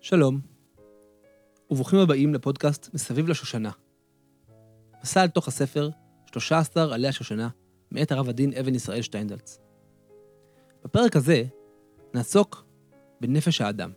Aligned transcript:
שלום, 0.00 0.40
וברוכים 1.70 1.98
הבאים 1.98 2.34
לפודקאסט 2.34 2.94
מסביב 2.94 3.28
לשושנה. 3.28 3.70
מסע 5.02 5.22
אל 5.22 5.28
תוך 5.28 5.48
הספר 5.48 5.90
13 6.26 6.94
עלי 6.94 7.08
השושנה, 7.08 7.48
מאת 7.90 8.12
הרב 8.12 8.28
הדין 8.28 8.52
אבן 8.60 8.74
ישראל 8.74 9.02
שטיינדלץ. 9.02 9.58
בפרק 10.84 11.16
הזה 11.16 11.42
נעסוק 12.14 12.64
בנפש 13.20 13.60
האדם. 13.60 13.92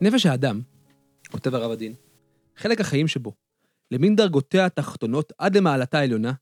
נפש 0.00 0.26
האדם, 0.26 0.60
כותב 1.30 1.54
הרב 1.54 1.70
הדין, 1.70 1.94
חלק 2.56 2.80
החיים 2.80 3.08
שבו, 3.08 3.32
למין 3.90 4.16
דרגותיה 4.16 4.66
התחתונות 4.66 5.32
עד 5.38 5.56
למעלתה 5.56 5.98
העליונה, 5.98 6.32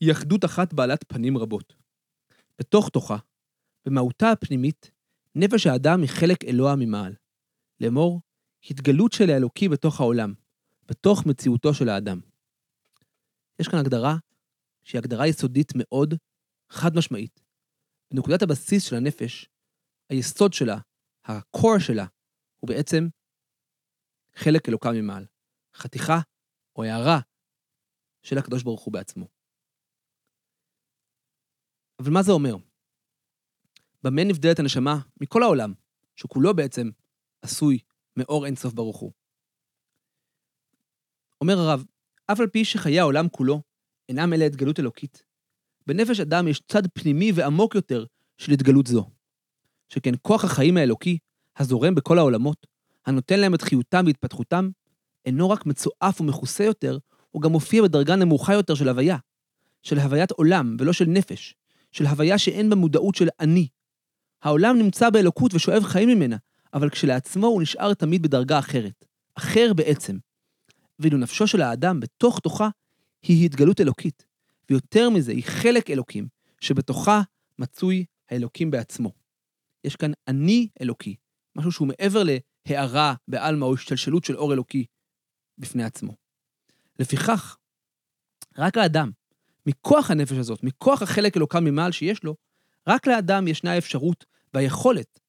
היא 0.00 0.12
אחדות 0.12 0.44
אחת 0.44 0.72
בעלת 0.72 1.04
פנים 1.08 1.38
רבות. 1.38 1.74
בתוך 2.58 2.88
תוכה, 2.88 3.16
במהותה 3.86 4.30
הפנימית, 4.30 4.90
נפש 5.34 5.66
האדם 5.66 6.00
היא 6.00 6.08
חלק 6.08 6.44
אלוה 6.44 6.76
ממעל. 6.76 7.14
לאמור, 7.80 8.20
התגלות 8.70 9.12
של 9.12 9.30
האלוקי 9.30 9.68
בתוך 9.68 10.00
העולם, 10.00 10.34
בתוך 10.88 11.26
מציאותו 11.26 11.74
של 11.74 11.88
האדם. 11.88 12.20
יש 13.60 13.68
כאן 13.68 13.78
הגדרה 13.78 14.16
שהיא 14.84 14.98
הגדרה 14.98 15.26
יסודית 15.26 15.72
מאוד, 15.74 16.14
חד 16.70 16.96
משמעית. 16.96 17.40
בנקודת 18.12 18.42
הבסיס 18.42 18.84
של 18.84 18.96
הנפש, 18.96 19.48
היסוד 20.10 20.52
שלה, 20.52 20.78
ה-core 21.24 21.80
שלה, 21.80 22.06
הוא 22.60 22.68
בעצם 22.68 23.08
חלק 24.34 24.68
אלוקה 24.68 24.92
ממעל. 24.92 25.26
חתיכה 25.74 26.20
או 26.76 26.84
הערה 26.84 27.20
של 28.22 28.38
הקדוש 28.38 28.62
ברוך 28.62 28.82
הוא 28.82 28.92
בעצמו. 28.92 29.41
אבל 32.02 32.10
מה 32.10 32.22
זה 32.22 32.32
אומר? 32.32 32.56
במה 34.02 34.24
נבדלת 34.24 34.58
הנשמה 34.58 34.98
מכל 35.20 35.42
העולם, 35.42 35.72
שכולו 36.16 36.54
בעצם 36.54 36.90
עשוי 37.42 37.78
מאור 38.16 38.46
אינסוף 38.46 38.74
ברוך 38.74 38.96
הוא? 38.96 39.12
אומר 41.40 41.58
הרב, 41.58 41.84
אף 42.26 42.40
על 42.40 42.46
פי 42.46 42.64
שחיי 42.64 43.00
העולם 43.00 43.28
כולו 43.28 43.62
אינם 44.08 44.32
אלה 44.32 44.44
התגלות 44.44 44.80
אלוקית, 44.80 45.22
בנפש 45.86 46.20
אדם 46.20 46.48
יש 46.48 46.60
צד 46.68 46.82
פנימי 46.94 47.32
ועמוק 47.34 47.74
יותר 47.74 48.04
של 48.38 48.52
התגלות 48.52 48.86
זו. 48.86 49.10
שכן 49.88 50.14
כוח 50.22 50.44
החיים 50.44 50.76
האלוקי, 50.76 51.18
הזורם 51.56 51.94
בכל 51.94 52.18
העולמות, 52.18 52.66
הנותן 53.06 53.40
להם 53.40 53.54
את 53.54 53.62
חיותם 53.62 54.04
והתפתחותם, 54.06 54.70
אינו 55.24 55.50
רק 55.50 55.66
מצועף 55.66 56.20
ומכוסה 56.20 56.64
יותר, 56.64 56.98
הוא 57.30 57.42
גם 57.42 57.52
מופיע 57.52 57.82
בדרגה 57.82 58.16
נמוכה 58.16 58.54
יותר 58.54 58.74
של 58.74 58.88
הוויה, 58.88 59.16
של 59.82 59.98
הוויית 59.98 60.30
עולם 60.30 60.76
ולא 60.78 60.92
של 60.92 61.04
נפש, 61.08 61.54
של 61.92 62.06
הוויה 62.06 62.38
שאין 62.38 62.70
בה 62.70 62.76
מודעות 62.76 63.14
של 63.14 63.28
אני. 63.40 63.68
העולם 64.42 64.78
נמצא 64.78 65.10
באלוקות 65.10 65.54
ושואב 65.54 65.84
חיים 65.84 66.08
ממנה, 66.08 66.36
אבל 66.74 66.90
כשלעצמו 66.90 67.46
הוא 67.46 67.62
נשאר 67.62 67.94
תמיד 67.94 68.22
בדרגה 68.22 68.58
אחרת, 68.58 69.04
אחר 69.34 69.72
בעצם. 69.74 70.18
ואילו 70.98 71.18
נפשו 71.18 71.46
של 71.46 71.62
האדם 71.62 72.00
בתוך 72.00 72.40
תוכה 72.40 72.68
היא 73.22 73.44
התגלות 73.44 73.80
אלוקית, 73.80 74.24
ויותר 74.70 75.10
מזה, 75.10 75.32
היא 75.32 75.44
חלק 75.44 75.90
אלוקים, 75.90 76.28
שבתוכה 76.60 77.22
מצוי 77.58 78.04
האלוקים 78.30 78.70
בעצמו. 78.70 79.12
יש 79.84 79.96
כאן 79.96 80.12
אני 80.28 80.68
אלוקי, 80.80 81.16
משהו 81.56 81.72
שהוא 81.72 81.88
מעבר 81.88 82.22
להערה 82.66 83.14
בעלמא 83.28 83.64
או 83.64 83.74
השתלשלות 83.74 84.24
של 84.24 84.36
אור 84.36 84.52
אלוקי 84.52 84.84
בפני 85.58 85.84
עצמו. 85.84 86.16
לפיכך, 86.98 87.56
רק 88.58 88.76
האדם, 88.76 89.10
מכוח 89.66 90.10
הנפש 90.10 90.36
הזאת, 90.38 90.62
מכוח 90.62 91.02
החלק 91.02 91.36
אלוקה 91.36 91.60
ממעל 91.60 91.92
שיש 91.92 92.24
לו, 92.24 92.36
רק 92.88 93.06
לאדם 93.06 93.48
ישנה 93.48 93.72
האפשרות 93.72 94.24
והיכולת, 94.54 95.20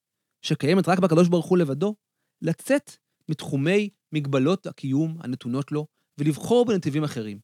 שקיימת 0.42 0.88
רק 0.88 0.98
בקדוש 0.98 1.28
ברוך 1.28 1.46
הוא 1.46 1.58
לבדו, 1.58 1.94
לצאת 2.42 2.96
מתחומי 3.28 3.88
מגבלות 4.12 4.66
הקיום 4.66 5.16
הנתונות 5.20 5.72
לו 5.72 5.86
ולבחור 6.18 6.64
בנתיבים 6.64 7.04
אחרים. 7.04 7.38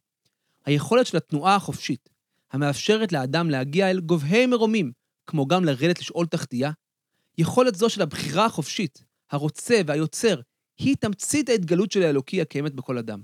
היכולת 0.65 1.07
של 1.07 1.17
התנועה 1.17 1.55
החופשית, 1.57 2.09
המאפשרת 2.53 3.13
לאדם 3.13 3.51
להגיע 3.51 3.91
אל 3.91 4.01
גובהי 4.01 4.47
מרומים, 4.47 4.93
כמו 5.27 5.47
גם 5.47 5.65
לרדת 5.65 6.01
לשאול 6.01 6.27
תחתייה, 6.27 6.71
יכולת 7.39 7.75
זו 7.75 7.91
של 7.91 8.03
הבחירה 8.03 8.45
החופשית, 8.45 9.05
הרוצה 9.31 9.81
והיוצר, 9.87 10.41
היא 10.79 10.97
תמצית 10.97 11.49
ההתגלות 11.49 11.93
של 11.93 12.03
האלוקי 12.03 12.41
הקיימת 12.41 12.75
בכל 12.75 12.99
אדם. 12.99 13.23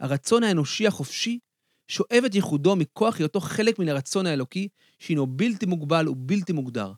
הרצון 0.00 0.44
האנושי 0.44 0.86
החופשי 0.86 1.38
שואב 1.88 2.22
את 2.26 2.34
ייחודו 2.34 2.76
מכוח 2.76 3.18
היותו 3.18 3.40
חלק 3.40 3.78
מן 3.78 3.88
הרצון 3.88 4.26
האלוקי, 4.26 4.68
שהינו 4.98 5.26
בלתי 5.26 5.66
מוגבל 5.66 6.08
ובלתי 6.08 6.52
מוגדר. 6.52 6.92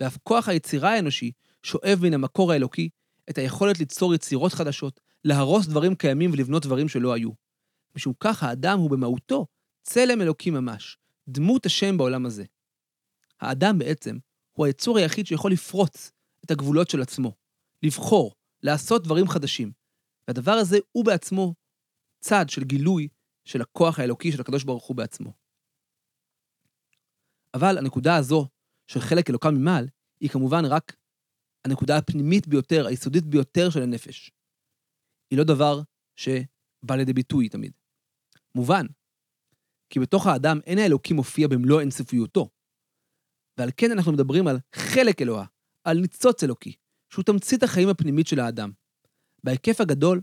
ואף 0.00 0.18
כוח 0.22 0.48
היצירה 0.48 0.94
האנושי 0.94 1.32
שואב 1.62 1.98
מן 2.02 2.14
המקור 2.14 2.52
האלוקי 2.52 2.88
את 3.30 3.38
היכולת 3.38 3.78
ליצור 3.78 4.14
יצירות 4.14 4.52
חדשות, 4.52 5.00
להרוס 5.24 5.66
דברים 5.66 5.94
קיימים 5.94 6.30
ולבנות 6.32 6.66
דברים 6.66 6.88
שלא 6.88 7.12
היו. 7.12 7.30
משום 7.96 8.12
כך 8.20 8.42
האדם 8.42 8.78
הוא 8.78 8.90
במהותו 8.90 9.46
צלם 9.82 10.22
אלוקי 10.22 10.50
ממש, 10.50 10.98
דמות 11.28 11.66
השם 11.66 11.96
בעולם 11.96 12.26
הזה. 12.26 12.44
האדם 13.40 13.78
בעצם 13.78 14.18
הוא 14.52 14.66
היצור 14.66 14.98
היחיד 14.98 15.26
שיכול 15.26 15.52
לפרוץ 15.52 16.10
את 16.44 16.50
הגבולות 16.50 16.90
של 16.90 17.02
עצמו, 17.02 17.32
לבחור, 17.82 18.34
לעשות 18.62 19.04
דברים 19.04 19.28
חדשים. 19.28 19.72
והדבר 20.28 20.52
הזה 20.52 20.78
הוא 20.92 21.04
בעצמו 21.04 21.54
צד 22.20 22.48
של 22.48 22.64
גילוי 22.64 23.08
של 23.50 23.62
הכוח 23.62 23.98
האלוקי 23.98 24.32
של 24.32 24.40
הקדוש 24.40 24.64
ברוך 24.64 24.86
הוא 24.86 24.96
בעצמו. 24.96 25.32
אבל 27.54 27.78
הנקודה 27.78 28.16
הזו 28.16 28.48
של 28.86 29.00
חלק 29.00 29.30
אלוקה 29.30 29.50
ממעל, 29.50 29.88
היא 30.20 30.30
כמובן 30.30 30.62
רק 30.64 30.96
הנקודה 31.64 31.98
הפנימית 31.98 32.48
ביותר, 32.48 32.86
היסודית 32.86 33.24
ביותר 33.24 33.70
של 33.70 33.82
הנפש. 33.82 34.30
היא 35.30 35.38
לא 35.38 35.44
דבר 35.44 35.80
שבא 36.16 36.94
לידי 36.96 37.12
ביטוי 37.12 37.48
תמיד. 37.48 37.72
מובן, 38.54 38.86
כי 39.90 40.00
בתוך 40.00 40.26
האדם 40.26 40.58
אין 40.66 40.78
האלוקי 40.78 41.14
מופיע 41.14 41.48
במלוא 41.48 41.80
אינסופיותו. 41.80 42.48
ועל 43.58 43.70
כן 43.76 43.90
אנחנו 43.92 44.12
מדברים 44.12 44.46
על 44.46 44.56
חלק 44.74 45.22
אלוה, 45.22 45.46
על 45.84 45.98
ניצוץ 45.98 46.44
אלוקי, 46.44 46.76
שהוא 47.12 47.24
תמצית 47.24 47.62
החיים 47.62 47.88
הפנימית 47.88 48.26
של 48.26 48.40
האדם. 48.40 48.72
בהיקף 49.44 49.80
הגדול, 49.80 50.20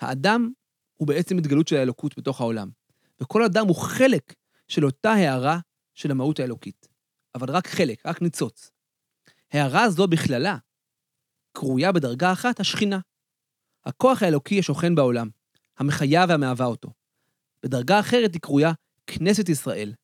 האדם 0.00 0.52
הוא 0.96 1.08
בעצם 1.08 1.38
התגלות 1.38 1.68
של 1.68 1.76
האלוקות 1.76 2.18
בתוך 2.18 2.40
העולם. 2.40 2.70
וכל 3.20 3.44
אדם 3.44 3.66
הוא 3.66 3.76
חלק 3.76 4.34
של 4.68 4.84
אותה 4.84 5.12
הערה 5.12 5.58
של 5.94 6.10
המהות 6.10 6.40
האלוקית. 6.40 6.88
אבל 7.34 7.50
רק 7.50 7.66
חלק, 7.66 8.06
רק 8.06 8.22
ניצוץ. 8.22 8.70
הערה 9.52 9.90
זו 9.90 10.06
בכללה 10.06 10.56
קרויה 11.52 11.92
בדרגה 11.92 12.32
אחת 12.32 12.60
השכינה. 12.60 12.98
הכוח 13.84 14.22
האלוקי 14.22 14.58
השוכן 14.58 14.94
בעולם, 14.94 15.28
המחיה 15.78 16.24
והמהווה 16.28 16.66
אותו. 16.66 16.90
בדרגה 17.62 18.00
אחרת 18.00 18.34
היא 18.34 18.40
קרויה 18.40 18.72
כנסת 19.06 19.48
ישראל, 19.48 19.94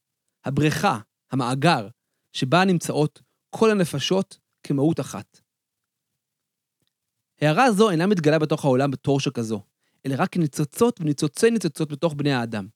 הבריכה, 0.45 0.99
המאגר, 1.31 1.89
שבה 2.33 2.65
נמצאות 2.65 3.23
כל 3.51 3.71
הנפשות 3.71 4.39
כמהות 4.63 5.01
אחת. 5.01 5.41
הערה 7.41 7.73
זו 7.73 7.91
אינה 7.91 8.07
מתגלה 8.07 8.39
בתוך 8.39 8.65
העולם 8.65 8.91
בתור 8.91 9.21
שכזו, 9.21 9.63
אלא 10.07 10.15
רק 10.19 10.33
כניצוצות 10.33 11.01
וניצוצי 11.01 11.51
ניצוצות 11.51 11.93
בתוך 11.93 12.15
בני 12.15 12.33
האדם, 12.33 12.67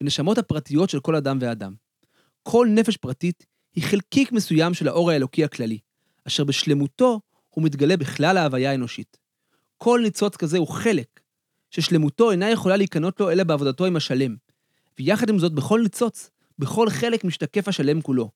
בנשמות 0.00 0.38
הפרטיות 0.38 0.90
של 0.90 1.00
כל 1.00 1.16
אדם 1.16 1.38
ואדם. 1.40 1.74
כל 2.42 2.68
נפש 2.70 2.96
פרטית 2.96 3.46
היא 3.74 3.84
חלקיק 3.84 4.32
מסוים 4.32 4.74
של 4.74 4.88
האור 4.88 5.10
האלוקי 5.10 5.44
הכללי, 5.44 5.78
אשר 6.26 6.44
בשלמותו 6.44 7.20
הוא 7.50 7.64
מתגלה 7.64 7.96
בכלל 7.96 8.36
ההוויה 8.36 8.70
האנושית. 8.70 9.16
כל 9.78 10.00
ניצוץ 10.02 10.36
כזה 10.36 10.58
הוא 10.58 10.68
חלק, 10.68 11.20
ששלמותו 11.70 12.30
אינה 12.30 12.50
יכולה 12.50 12.76
להיקנות 12.76 13.20
לו 13.20 13.30
אלא 13.30 13.44
בעבודתו 13.44 13.86
עם 13.86 13.96
השלם. 13.96 14.36
ויחד 14.98 15.28
עם 15.28 15.38
זאת, 15.38 15.52
בכל 15.52 15.80
ניצוץ, 15.82 16.30
בכל 16.58 16.90
חלק 16.90 17.24
משתקף 17.24 17.68
השלם 17.68 18.00
כולו. 18.00 18.30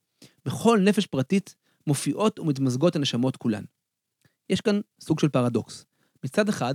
בכל 0.45 0.79
נפש 0.81 1.07
פרטית 1.07 1.55
מופיעות 1.87 2.39
ומתמזגות 2.39 2.97
הנשמות 2.97 3.37
כולן. 3.37 3.65
יש 4.51 4.61
כאן 4.61 4.81
סוג 5.01 5.21
של 5.21 5.29
פרדוקס. 5.29 5.85
מצד 6.25 6.49
אחד, 6.49 6.75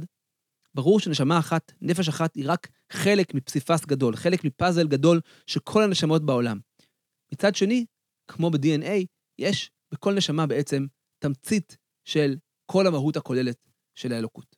ברור 0.79 0.99
שנשמה 0.99 1.39
אחת, 1.39 1.71
נפש 1.81 2.07
אחת, 2.07 2.35
היא 2.35 2.45
רק 2.47 2.67
חלק 2.91 3.33
מפסיפס 3.33 3.85
גדול, 3.85 4.15
חלק 4.15 4.43
מפאזל 4.43 4.87
גדול 4.87 5.21
של 5.47 5.59
כל 5.59 5.83
הנשמות 5.83 6.25
בעולם. 6.25 6.59
מצד 7.33 7.55
שני, 7.55 7.85
כמו 8.27 8.49
ב-DNA, 8.49 9.05
יש 9.39 9.71
בכל 9.91 10.13
נשמה 10.13 10.47
בעצם 10.47 10.85
תמצית 11.19 11.77
של 12.05 12.35
כל 12.65 12.87
המהות 12.87 13.17
הכוללת 13.17 13.69
של 13.95 14.13
האלוקות. 14.13 14.55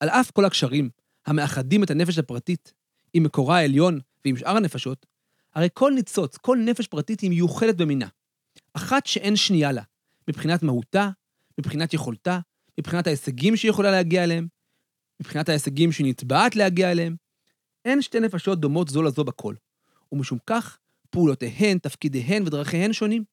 על 0.00 0.08
אף 0.08 0.30
כל 0.30 0.44
הקשרים 0.44 0.90
המאחדים 1.26 1.84
את 1.84 1.90
הנפש 1.90 2.18
הפרטית 2.18 2.72
עם 3.14 3.22
מקורה 3.22 3.58
העליון 3.58 4.00
ועם 4.24 4.36
שאר 4.36 4.56
הנפשות, 4.56 5.06
הרי 5.54 5.68
כל 5.74 5.92
ניצוץ, 5.94 6.36
כל 6.36 6.58
נפש 6.64 6.86
פרטית 6.86 7.20
היא 7.20 7.30
מיוחדת 7.30 7.76
במינה. 7.76 8.08
אחת 8.74 9.06
שאין 9.06 9.36
שנייה 9.36 9.72
לה, 9.72 9.82
מבחינת 10.28 10.62
מהותה, 10.62 11.10
מבחינת 11.58 11.94
יכולתה, 11.94 12.40
מבחינת 12.78 13.06
ההישגים 13.06 13.56
שהיא 13.56 13.70
יכולה 13.70 13.90
להגיע 13.90 14.24
אליהם, 14.24 14.46
מבחינת 15.20 15.48
ההישגים 15.48 15.92
שהיא 15.92 16.06
נתבעת 16.06 16.56
להגיע 16.56 16.90
אליהם, 16.92 17.16
אין 17.84 18.02
שתי 18.02 18.20
נפשות 18.20 18.60
דומות 18.60 18.88
זו 18.88 19.02
לזו 19.02 19.24
בכל, 19.24 19.54
ומשום 20.12 20.38
כך, 20.46 20.78
פעולותיהן, 21.10 21.78
תפקידיהן 21.78 22.42
ודרכיהן 22.46 22.92
שונים. 22.92 23.24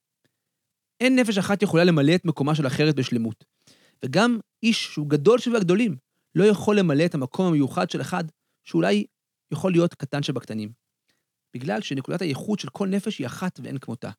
אין 1.01 1.19
נפש 1.19 1.37
אחת 1.37 1.63
יכולה 1.63 1.83
למלא 1.83 2.15
את 2.15 2.25
מקומה 2.25 2.55
של 2.55 2.67
אחרת 2.67 2.95
בשלמות. 2.95 3.45
וגם 4.05 4.39
איש 4.63 4.85
שהוא 4.85 5.09
גדול 5.09 5.39
שבגדולים, 5.39 5.95
לא 6.35 6.43
יכול 6.43 6.79
למלא 6.79 7.05
את 7.05 7.15
המקום 7.15 7.47
המיוחד 7.47 7.89
של 7.89 8.01
אחד, 8.01 8.23
שאולי 8.63 9.05
יכול 9.51 9.71
להיות 9.71 9.93
קטן 9.93 10.23
שבקטנים. 10.23 10.71
בגלל 11.53 11.81
שנקודת 11.81 12.21
הייחוד 12.21 12.59
של 12.59 12.69
כל 12.69 12.87
נפש 12.87 13.19
היא 13.19 13.27
אחת 13.27 13.59
ואין 13.63 13.77
כמותה. 13.77 14.09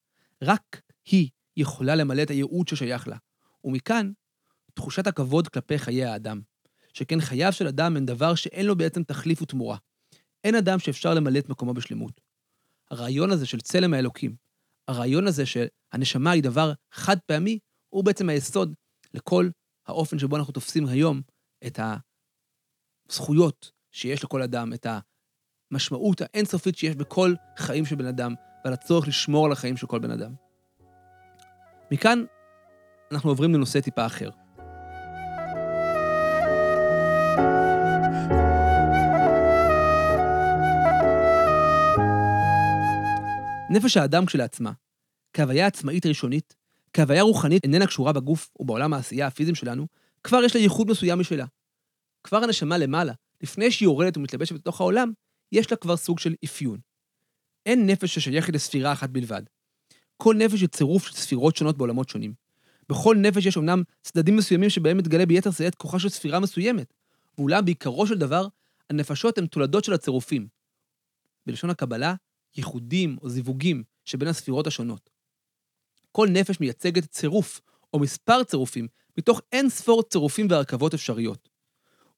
רק 0.43 0.81
היא 1.07 1.29
יכולה 1.57 1.95
למלא 1.95 2.23
את 2.23 2.31
הייעוד 2.31 2.69
ששייך 2.69 3.09
לה. 3.09 3.17
ומכאן, 3.65 4.13
תחושת 4.77 5.07
הכבוד 5.07 5.49
כלפי 5.49 5.79
חיי 5.79 6.05
האדם. 6.05 6.41
שכן 6.93 7.21
חייו 7.21 7.53
של 7.53 7.67
אדם 7.67 7.97
הם 7.97 8.07
דבר 8.07 8.35
שאין 8.35 8.67
לו 8.67 8.77
בעצם 8.77 9.03
תחליף 9.03 9.43
ותמורה. 9.43 9.77
אין 10.45 10.55
אדם 10.55 10.79
שאפשר 10.79 11.15
למלא 11.15 11.39
את 11.39 11.49
מקומו 11.49 11.75
בשלמות. 11.75 12.21
הרעיון 12.91 13.31
הזה 13.31 13.47
של 13.47 13.61
צלם 13.61 13.95
האלוקים, 13.95 14.37
הרעיון 14.89 15.27
הזה 15.27 15.45
שהנשמה 15.47 16.31
היא 16.31 16.43
דבר 16.43 16.73
חד 16.93 17.17
פעמי, 17.27 17.59
הוא 17.89 18.05
בעצם 18.05 18.29
היסוד 18.29 18.75
לכל 19.15 19.49
האופן 19.87 20.19
שבו 20.19 20.37
אנחנו 20.37 20.53
תופסים 20.53 20.87
היום 20.87 21.21
את 21.67 21.81
הזכויות 23.11 23.71
שיש 23.93 24.25
לכל 24.25 24.43
אדם, 24.43 24.73
את 24.73 24.87
המשמעות 25.71 26.21
האינסופית 26.21 26.77
שיש 26.77 26.95
בכל 26.95 27.35
חיים 27.59 27.87
של 27.87 27.97
בן 27.97 28.07
אדם, 28.07 28.35
ועל 28.65 28.73
הצורך 28.73 29.09
לשמור 29.09 29.47
על 29.47 29.53
החיים 29.53 29.77
של 29.77 29.87
כל 29.87 29.99
בן 29.99 30.11
אדם. 30.11 30.35
מכאן 31.91 32.25
אנחנו 33.13 33.31
עוברים 33.31 33.55
לנושא 33.55 33.81
טיפה 33.81 34.07
אחר. 34.07 34.31
נפש 43.77 43.97
האדם 43.97 44.27
כשלעצמה, 44.27 44.73
כהוויה 45.33 45.67
עצמאית 45.67 46.07
ראשונית, 46.07 46.57
כהוויה 46.93 47.23
רוחנית 47.23 47.65
איננה 47.65 47.87
קשורה 47.87 48.13
בגוף 48.13 48.51
ובעולם 48.61 48.93
העשייה 48.93 49.27
הפיזיים 49.27 49.55
שלנו, 49.55 49.87
כבר 50.25 50.45
יש 50.45 50.57
לה 50.57 50.61
ייחוד 50.61 50.91
מסוים 50.91 51.21
משלה. 51.21 51.45
כבר 52.25 52.45
הנשמה 52.45 52.79
למעלה, 52.79 53.13
לפני 53.43 53.71
שהיא 53.71 53.87
יורדת 53.87 54.17
ומתלבשת 54.17 54.53
בתוך 54.53 54.81
העולם, 54.81 55.13
יש 55.53 55.71
לה 55.71 55.77
כבר 55.77 55.97
סוג 55.97 56.19
של 56.19 56.35
אפיון. 56.45 56.79
אין 57.67 57.87
נפש 57.87 58.15
ששייכת 58.15 58.55
לספירה 58.55 58.93
אחת 58.93 59.11
בלבד. 59.11 59.43
כל 60.17 60.35
נפש 60.35 60.61
היא 60.61 60.69
צירוף 60.69 61.07
של 61.07 61.15
ספירות 61.15 61.57
שונות 61.57 61.79
בעולמות 61.79 62.09
שונים. 62.09 62.35
בכל 62.89 63.17
נפש 63.17 63.47
יש 63.47 63.57
אמנם 63.57 63.83
צדדים 64.03 64.37
מסוימים 64.37 64.71
שבהם 64.71 64.97
מתגלה 64.97 65.27
ביתר 65.27 65.51
שאת 65.51 65.75
כוחה 65.75 65.99
של 65.99 66.09
ספירה 66.09 66.41
מסוימת, 66.41 66.95
ואולם 67.39 67.65
בעיקרו 67.65 68.07
של 68.07 68.19
דבר, 68.19 68.47
הנפשות 68.91 69.39
הן 69.39 69.47
תולדות 69.47 69.85
של 69.85 69.93
הצירופים. 69.93 70.49
בלשון 71.47 71.71
הקבלה, 71.71 72.15
ייחודים 72.57 73.17
או 73.23 73.29
זיווגים 73.29 73.83
שבין 74.05 74.29
הספירות 74.29 74.67
השונות. 74.67 75.11
כל 76.13 76.29
נפש 76.33 76.61
מייצגת 76.61 77.05
צירוף 77.05 77.61
או 77.95 77.99
מספר 77.99 78.45
צירופים 78.45 78.89
מתוך 79.19 79.41
אין 79.53 79.69
ספור 79.69 80.03
צירופים 80.03 80.47
והרכבות 80.51 80.95
אפשריות. 80.95 81.49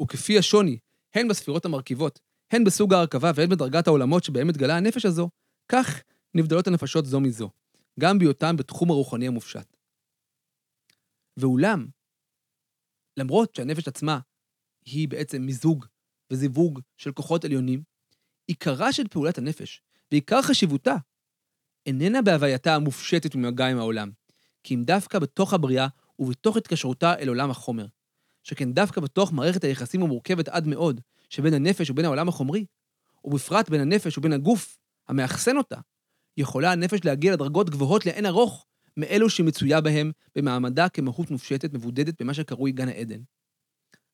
וכפי 0.03 0.39
השוני, 0.39 0.79
הן 1.15 1.29
בספירות 1.29 1.65
המרכיבות, 1.65 2.21
הן 2.51 2.65
בסוג 2.65 2.95
ההרכבה 2.95 3.31
והן 3.35 3.49
בדרגת 3.49 3.87
העולמות 3.87 4.25
שבהם 4.25 4.49
מתגלה 4.49 4.77
הנפש 4.77 5.05
הזו, 5.05 5.29
כך 5.69 6.03
נבדלות 6.35 6.67
הנפשות 6.67 7.07
זו 7.07 7.21
מזו, 7.21 7.51
גם 8.01 8.19
בהיותן 8.19 8.57
בתחום 8.57 8.91
הרוחני 8.91 9.27
המופשט. 9.27 9.77
ואולם, 11.37 11.87
למרות 13.17 13.55
שהנפש 13.55 13.89
עצמה 13.89 14.19
היא 14.85 15.09
בעצם 15.09 15.43
מיזוג 15.43 15.87
וזיווג 16.33 16.81
של 16.97 17.13
כוחות 17.13 17.45
עליונים, 17.45 17.83
עיקרה 18.47 18.93
של 18.93 19.09
פעולת 19.09 19.39
הנפש 19.39 19.83
ועיקר 20.13 20.43
חשיבותה 20.43 20.95
איננה 21.87 22.23
בהווייתה 22.23 22.75
המופשטת 22.75 23.35
ומגע 23.35 23.67
עם 23.67 23.79
העולם, 23.79 24.11
כי 24.63 24.75
אם 24.75 24.85
דווקא 24.85 25.19
בתוך 25.19 25.55
הבריאה 25.55 25.87
ובתוך 26.19 26.57
התקשרותה 26.57 27.15
אל 27.19 27.29
עולם 27.29 27.51
החומר, 27.51 27.87
שכן 28.45 28.73
דווקא 28.73 29.01
בתוך 29.01 29.33
מערכת 29.33 29.65
היחסים 29.65 30.03
המורכבת 30.03 30.49
עד 30.49 30.67
מאוד 30.67 31.01
שבין 31.31 31.55
הנפש 31.55 31.91
ובין 31.91 32.05
העולם 32.05 32.29
החומרי, 32.29 32.67
ובפרט 33.25 33.69
בין 33.69 33.81
הנפש 33.81 34.19
ובין 34.19 34.33
הגוף 34.33 34.79
המאחסן 35.09 35.57
אותה, 35.57 35.77
יכולה 36.37 36.73
הנפש 36.73 37.05
להגיע 37.05 37.33
לדרגות 37.33 37.71
גבוהות 37.71 38.07
לאין 38.07 38.27
ארוך 38.27 38.67
מאלו 38.97 39.31
שמצויה 39.31 39.81
בהם 39.81 40.13
במעמדה 40.37 40.89
כמהות 40.89 41.31
מופשטת 41.31 41.73
מבודדת 41.73 42.23
במה 42.23 42.35
שקרוי 42.35 42.73
גן 42.73 42.89
העדן. 42.89 43.21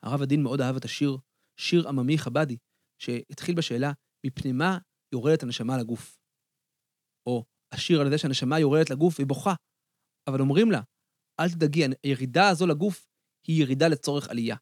הרב 0.02 0.23
הדין 0.23 0.43
מאוד 0.43 0.61
אהב 0.61 0.76
את 0.76 0.85
השיר, 0.85 1.19
שיר 1.56 1.88
עממי 1.88 2.19
חבדי, 2.19 2.56
שהתחיל 2.99 3.55
בשאלה, 3.55 3.93
מפני 4.26 4.52
מה 4.52 4.79
יורדת 5.14 5.43
הנשמה 5.43 5.78
לגוף? 5.78 6.19
או 7.26 7.44
השיר 7.72 8.00
על 8.00 8.11
זה 8.11 8.19
שהנשמה 8.19 8.58
יורדת 8.58 8.90
לגוף 8.90 9.19
והיא 9.19 9.26
בוכה, 9.26 9.55
אבל 10.26 10.40
אומרים 10.40 10.70
לה, 10.70 10.81
אל 11.40 11.50
תדאגי, 11.50 11.84
הירידה 12.02 12.49
הזו 12.49 12.66
לגוף 12.66 13.08
היא 13.46 13.62
ירידה 13.62 13.88
לצורך 13.88 14.28
עלייה. 14.28 14.56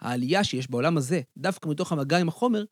העלייה 0.00 0.44
שיש 0.44 0.70
בעולם 0.70 0.96
הזה, 0.96 1.20
דווקא 1.36 1.68
מתוך 1.68 1.92
המגע 1.92 2.18
עם 2.18 2.28
החומר, 2.28 2.64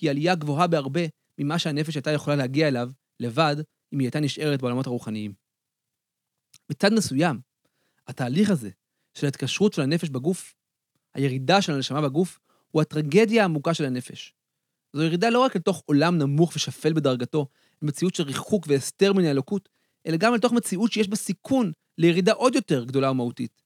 היא 0.00 0.10
עלייה 0.10 0.34
גבוהה 0.34 0.66
בהרבה 0.66 1.00
ממה 1.38 1.58
שהנפש 1.58 1.94
הייתה 1.94 2.10
יכולה 2.10 2.36
להגיע 2.36 2.68
אליו 2.68 2.90
לבד, 3.20 3.56
אם 3.92 3.98
היא 3.98 4.06
הייתה 4.06 4.20
נשארת 4.20 4.60
בעולמות 4.60 4.86
הרוחניים. 4.86 5.34
מצד 6.70 6.92
מסוים, 6.92 7.40
התהליך 8.06 8.50
הזה 8.50 8.70
של 9.14 9.26
ההתקשרות 9.26 9.72
של 9.72 9.82
הנפש 9.82 10.08
בגוף, 10.08 10.54
הירידה 11.14 11.62
של 11.62 11.72
הנשמה 11.72 12.02
בגוף, 12.02 12.38
הוא 12.70 12.82
הטרגדיה 12.82 13.42
העמוקה 13.42 13.74
של 13.74 13.84
הנפש. 13.84 14.34
זו 14.92 15.02
ירידה 15.02 15.30
לא 15.30 15.38
רק 15.38 15.56
לתוך 15.56 15.82
עולם 15.86 16.18
נמוך 16.18 16.52
ושפל 16.56 16.92
בדרגתו, 16.92 17.46
מציאות 17.82 18.14
של 18.14 18.22
ריחוק 18.22 18.64
והסתר 18.68 19.12
מן 19.12 19.24
האלוקות, 19.24 19.68
אלא 20.06 20.16
גם 20.16 20.34
לתוך 20.34 20.52
מציאות 20.52 20.92
שיש 20.92 21.08
בה 21.08 21.16
סיכון 21.16 21.72
לירידה 21.98 22.32
עוד 22.32 22.54
יותר 22.54 22.84
גדולה 22.84 23.10
ומהותית. 23.10 23.62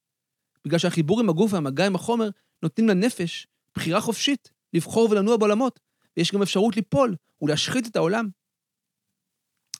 בגלל 0.64 0.78
שהחיבור 0.78 1.20
עם 1.20 1.28
הגוף 1.28 1.52
והמגע 1.52 1.86
עם 1.86 1.94
החומר 1.94 2.28
נותנים 2.62 2.88
לנפש 2.88 3.46
בחירה 3.74 4.00
חופשית 4.00 4.50
לבחור 4.72 5.10
ולנוע 5.10 5.36
בעולמות, 5.36 5.80
ויש 6.16 6.32
גם 6.32 6.42
אפשרות 6.42 6.76
ליפול 6.76 7.16
ולהשחית 7.42 7.86
את 7.86 7.96
העולם. 7.96 8.28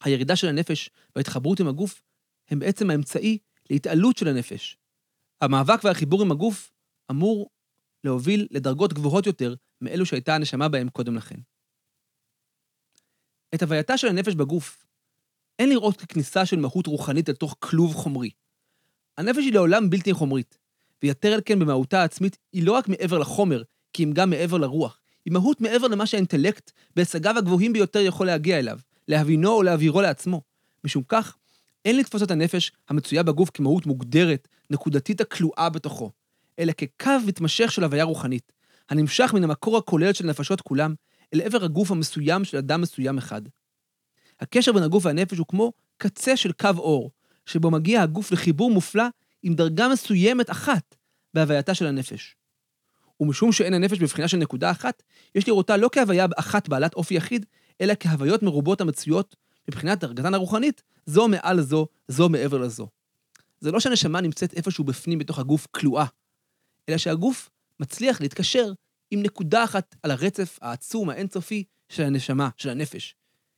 הירידה 0.05 0.37
של 0.37 0.49
הנפש 0.49 0.91
וההתחברות 1.17 1.61
עם 1.61 1.69
הגוף 1.69 2.03
הם 2.49 2.59
בעצם 2.59 2.91
האמצעי 2.91 3.39
להתעלות 3.71 4.17
של 4.17 4.29
הנפש. 4.29 4.77
המאבק 5.41 5.85
והחיבור 5.85 6.23
עם 6.23 6.31
הגוף 6.31 6.73
אמור 7.11 7.51
להוביל 8.05 8.47
לדרגות 8.51 8.93
גבוהות 8.93 9.27
יותר 9.27 9.55
מאלו 9.81 10.07
שהייתה 10.07 10.35
הנשמה 10.35 10.69
בהם 10.69 10.89
קודם 10.89 11.17
לכן. 11.17 11.37
את 13.55 13.63
הווייתה 13.63 13.99
של 13.99 14.09
הנפש 14.09 14.35
בגוף 14.35 14.87
אין 15.59 15.69
לראות 15.69 15.97
ככניסה 15.97 16.47
של 16.47 16.57
מהות 16.57 16.87
רוחנית 16.87 17.29
לתוך 17.29 17.57
כלוב 17.59 17.95
חומרי. 17.95 18.31
הנפש 19.19 19.39
היא 19.39 19.53
לעולם 19.53 19.91
בלתי 19.91 20.13
חומרית, 20.13 20.59
ויתר 21.03 21.33
על 21.33 21.41
כן 21.45 21.59
במהותה 21.59 22.01
העצמית 22.01 22.39
היא 22.53 22.67
לא 22.67 22.73
רק 22.73 22.89
מעבר 22.89 23.19
לחומר, 23.19 23.63
כי 23.93 24.05
אם 24.05 24.13
גם 24.13 24.31
מעבר 24.31 24.57
לרוח. 24.57 25.01
היא 25.25 25.33
מהות 25.33 25.61
מעבר 25.61 25.87
למה 25.87 26.07
שהאינטלקט, 26.07 26.71
בהישגיו 26.97 27.39
הגבוהים 27.39 27.73
ביותר, 27.73 28.01
יכול 28.01 28.27
להגיע 28.27 28.59
אליו, 28.59 28.79
להבינו 29.09 29.53
או 29.53 29.63
להעבירו 29.63 30.03
לעצמו. 30.03 30.43
משום 30.85 31.03
כך, 31.09 31.37
אין 31.85 31.97
לתפוס 31.97 32.23
את 32.23 32.31
הנפש 32.31 32.73
המצויה 32.89 33.23
בגוף 33.23 33.51
כמהות 33.55 33.87
מוגדרת, 33.87 34.49
נקודתית 34.71 35.21
הכלואה 35.21 35.69
בתוכו, 35.71 36.11
אלא 36.59 36.73
כקו 36.73 37.11
מתמשך 37.27 37.73
של 37.73 37.85
הוויה 37.85 38.05
רוחנית, 38.05 38.53
הנמשך 38.91 39.31
מן 39.35 39.45
המקור 39.45 39.77
הכולל 39.77 40.13
של 40.13 40.27
נפשות 40.27 40.61
כולם, 40.61 40.95
אל 41.35 41.41
עבר 41.41 41.65
הגוף 41.65 41.91
המסוים 41.91 42.45
של 42.45 42.57
אדם 42.57 42.81
מסוים 42.81 43.19
אחד. 43.19 43.43
הקשר 44.41 44.73
בין 44.73 44.83
הגוף 44.83 45.07
והנפש 45.07 45.39
הוא 45.39 45.47
כמו 45.47 45.73
קצה 45.97 46.37
של 46.37 46.53
קו 46.53 46.69
אור, 46.77 47.11
שבו 47.47 47.71
מגיע 47.71 48.03
הגוף 48.03 48.33
לחיבור 48.33 48.71
מופלא 48.71 49.05
עם 49.43 49.55
דרגה 49.55 49.89
מסוימת 49.89 50.51
אחת 50.51 50.97
בהווייתה 51.35 51.75
של 51.75 51.87
הנפש. 51.87 52.37
ומשום 53.21 53.53
שאין 53.53 53.75
הנפש 53.75 53.99
בבחינה 53.99 54.29
של 54.29 54.37
נקודה 54.37 54.71
אחת, 54.71 55.03
יש 55.35 55.49
לראותה 55.49 55.77
לא 55.77 55.89
כהוויה 55.93 56.27
אחת 56.37 56.69
בעלת 56.69 56.95
אופי 56.95 57.15
יחיד, 57.15 57.47
אלא 57.81 57.95
כהוויות 58.01 58.43
מרובות 58.43 58.81
המצויות 58.81 59.37
מבחינת 59.69 60.01
דרגתן 60.01 60.35
הרוחנית, 60.35 60.83
זו 61.07 61.29
מעל 61.29 61.61
זו, 61.61 61.87
זו 62.09 62.29
מעבר 62.29 62.59
לזו. 62.59 62.89
זה 63.61 63.71
לא 63.71 63.81
שהנשמה 63.81 64.21
נמצאת 64.21 64.55
איפשהו 64.55 64.85
בפנים 64.85 65.19
בתוך 65.19 65.39
הגוף 65.39 65.67
כלואה, 65.71 66.05
אלא 66.89 66.99
שהגוף 66.99 67.51
מצליח 67.81 68.21
להתקשר 68.21 68.73
עם 69.11 69.23
נקודה 69.23 69.65
אחת 69.65 69.97
על 70.03 70.11
הרצף 70.11 70.59
העצום, 70.63 71.11
האינסופי 71.11 71.65
של 71.89 72.03
הנשמה, 72.03 72.49
של 72.57 72.69
הנפש. 72.69 73.17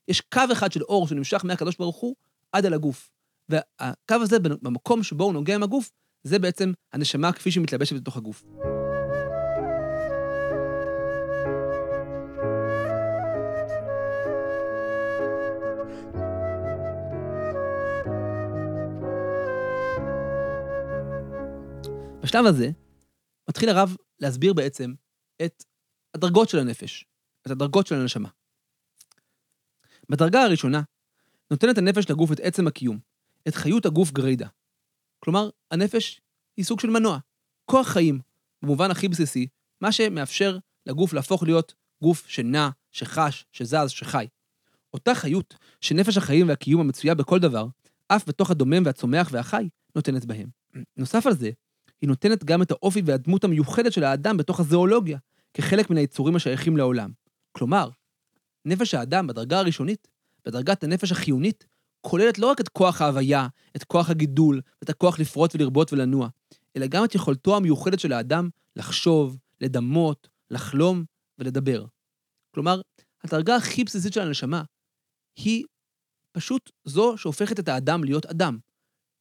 יש 0.08 0.20
קו 0.20 0.42
אחד 0.52 0.72
של 0.72 0.82
אור 0.82 1.08
שנמשך 1.08 1.44
מהקדוש 1.44 1.76
ברוך 1.76 1.96
הוא 1.96 2.14
עד 2.52 2.66
אל 2.66 2.74
הגוף. 2.74 3.10
והקו 3.48 4.14
הזה, 4.22 4.38
במקום 4.38 5.02
שבו 5.02 5.24
הוא 5.24 5.32
נוגע 5.32 5.54
עם 5.54 5.62
הגוף, 5.62 5.90
זה 6.24 6.38
בעצם 6.38 6.72
הנשמה 6.92 7.32
כפי 7.32 7.50
שהיא 7.50 7.62
מתלבשת 7.62 7.96
בתוך 7.96 8.16
הגוף. 8.16 8.44
בשלב 22.22 22.46
הזה, 22.46 22.70
מתחיל 23.48 23.68
הרב 23.68 23.96
להסביר 24.20 24.52
בעצם 24.52 24.94
את 25.44 25.64
הדרגות 26.14 26.48
של 26.48 26.58
הנפש, 26.58 27.04
את 27.42 27.50
הדרגות 27.50 27.86
של 27.86 27.94
הנשמה. 27.94 28.28
בדרגה 30.08 30.42
הראשונה, 30.42 30.82
נותנת 31.50 31.78
הנפש 31.78 32.10
לגוף 32.10 32.32
את 32.32 32.40
עצם 32.40 32.66
הקיום, 32.66 32.98
את 33.48 33.54
חיות 33.54 33.86
הגוף 33.86 34.10
גרידא. 34.10 34.46
כלומר, 35.18 35.50
הנפש 35.70 36.20
היא 36.56 36.64
סוג 36.64 36.80
של 36.80 36.90
מנוע, 36.90 37.18
כוח 37.64 37.88
חיים, 37.88 38.20
במובן 38.62 38.90
הכי 38.90 39.08
בסיסי, 39.08 39.46
מה 39.80 39.92
שמאפשר 39.92 40.58
לגוף 40.86 41.12
להפוך 41.12 41.42
להיות 41.42 41.74
גוף 42.02 42.26
שנע, 42.26 42.68
שחש, 42.92 43.44
שזז, 43.52 43.90
שחי. 43.90 44.26
אותה 44.94 45.14
חיות 45.14 45.56
שנפש 45.80 46.16
החיים 46.16 46.48
והקיום 46.48 46.80
המצויה 46.80 47.14
בכל 47.14 47.38
דבר, 47.38 47.66
אף 48.08 48.28
בתוך 48.28 48.50
הדומם 48.50 48.82
והצומח 48.84 49.28
והחי, 49.32 49.68
נותנת 49.96 50.24
בהם. 50.24 50.48
נוסף 50.96 51.26
על 51.26 51.34
זה, 51.34 51.50
היא 52.00 52.08
נותנת 52.08 52.44
גם 52.44 52.62
את 52.62 52.70
האופי 52.70 53.02
והדמות 53.04 53.44
המיוחדת 53.44 53.92
של 53.92 54.04
האדם 54.04 54.36
בתוך 54.36 54.60
הזואולוגיה, 54.60 55.18
כחלק 55.54 55.90
מן 55.90 55.96
היצורים 55.96 56.36
השייכים 56.36 56.76
לעולם. 56.76 57.10
כלומר, 57.52 57.90
נפש 58.64 58.94
האדם 58.94 59.26
בדרגה 59.26 59.58
הראשונית, 59.58 60.08
בדרגת 60.44 60.84
הנפש 60.84 61.12
החיונית, 61.12 61.66
כוללת 62.00 62.38
לא 62.38 62.46
רק 62.46 62.60
את 62.60 62.68
כוח 62.68 63.02
ההוויה, 63.02 63.48
את 63.76 63.84
כוח 63.84 64.10
הגידול, 64.10 64.60
את 64.82 64.90
הכוח 64.90 65.18
לפרוט 65.18 65.54
ולרבות 65.54 65.92
ולנוע, 65.92 66.28
אלא 66.76 66.86
גם 66.86 67.04
את 67.04 67.14
יכולתו 67.14 67.56
המיוחדת 67.56 68.00
של 68.00 68.12
האדם 68.12 68.48
לחשוב, 68.76 69.36
לדמות, 69.60 70.28
לחלום 70.50 71.04
ולדבר. 71.38 71.84
כלומר, 72.54 72.80
הדרגה 73.24 73.56
הכי 73.56 73.84
בסיסית 73.84 74.12
של 74.12 74.20
הנשמה 74.20 74.62
היא 75.36 75.64
פשוט 76.32 76.70
זו 76.84 77.18
שהופכת 77.18 77.60
את 77.60 77.68
האדם 77.68 78.04
להיות 78.04 78.26
אדם. 78.26 78.58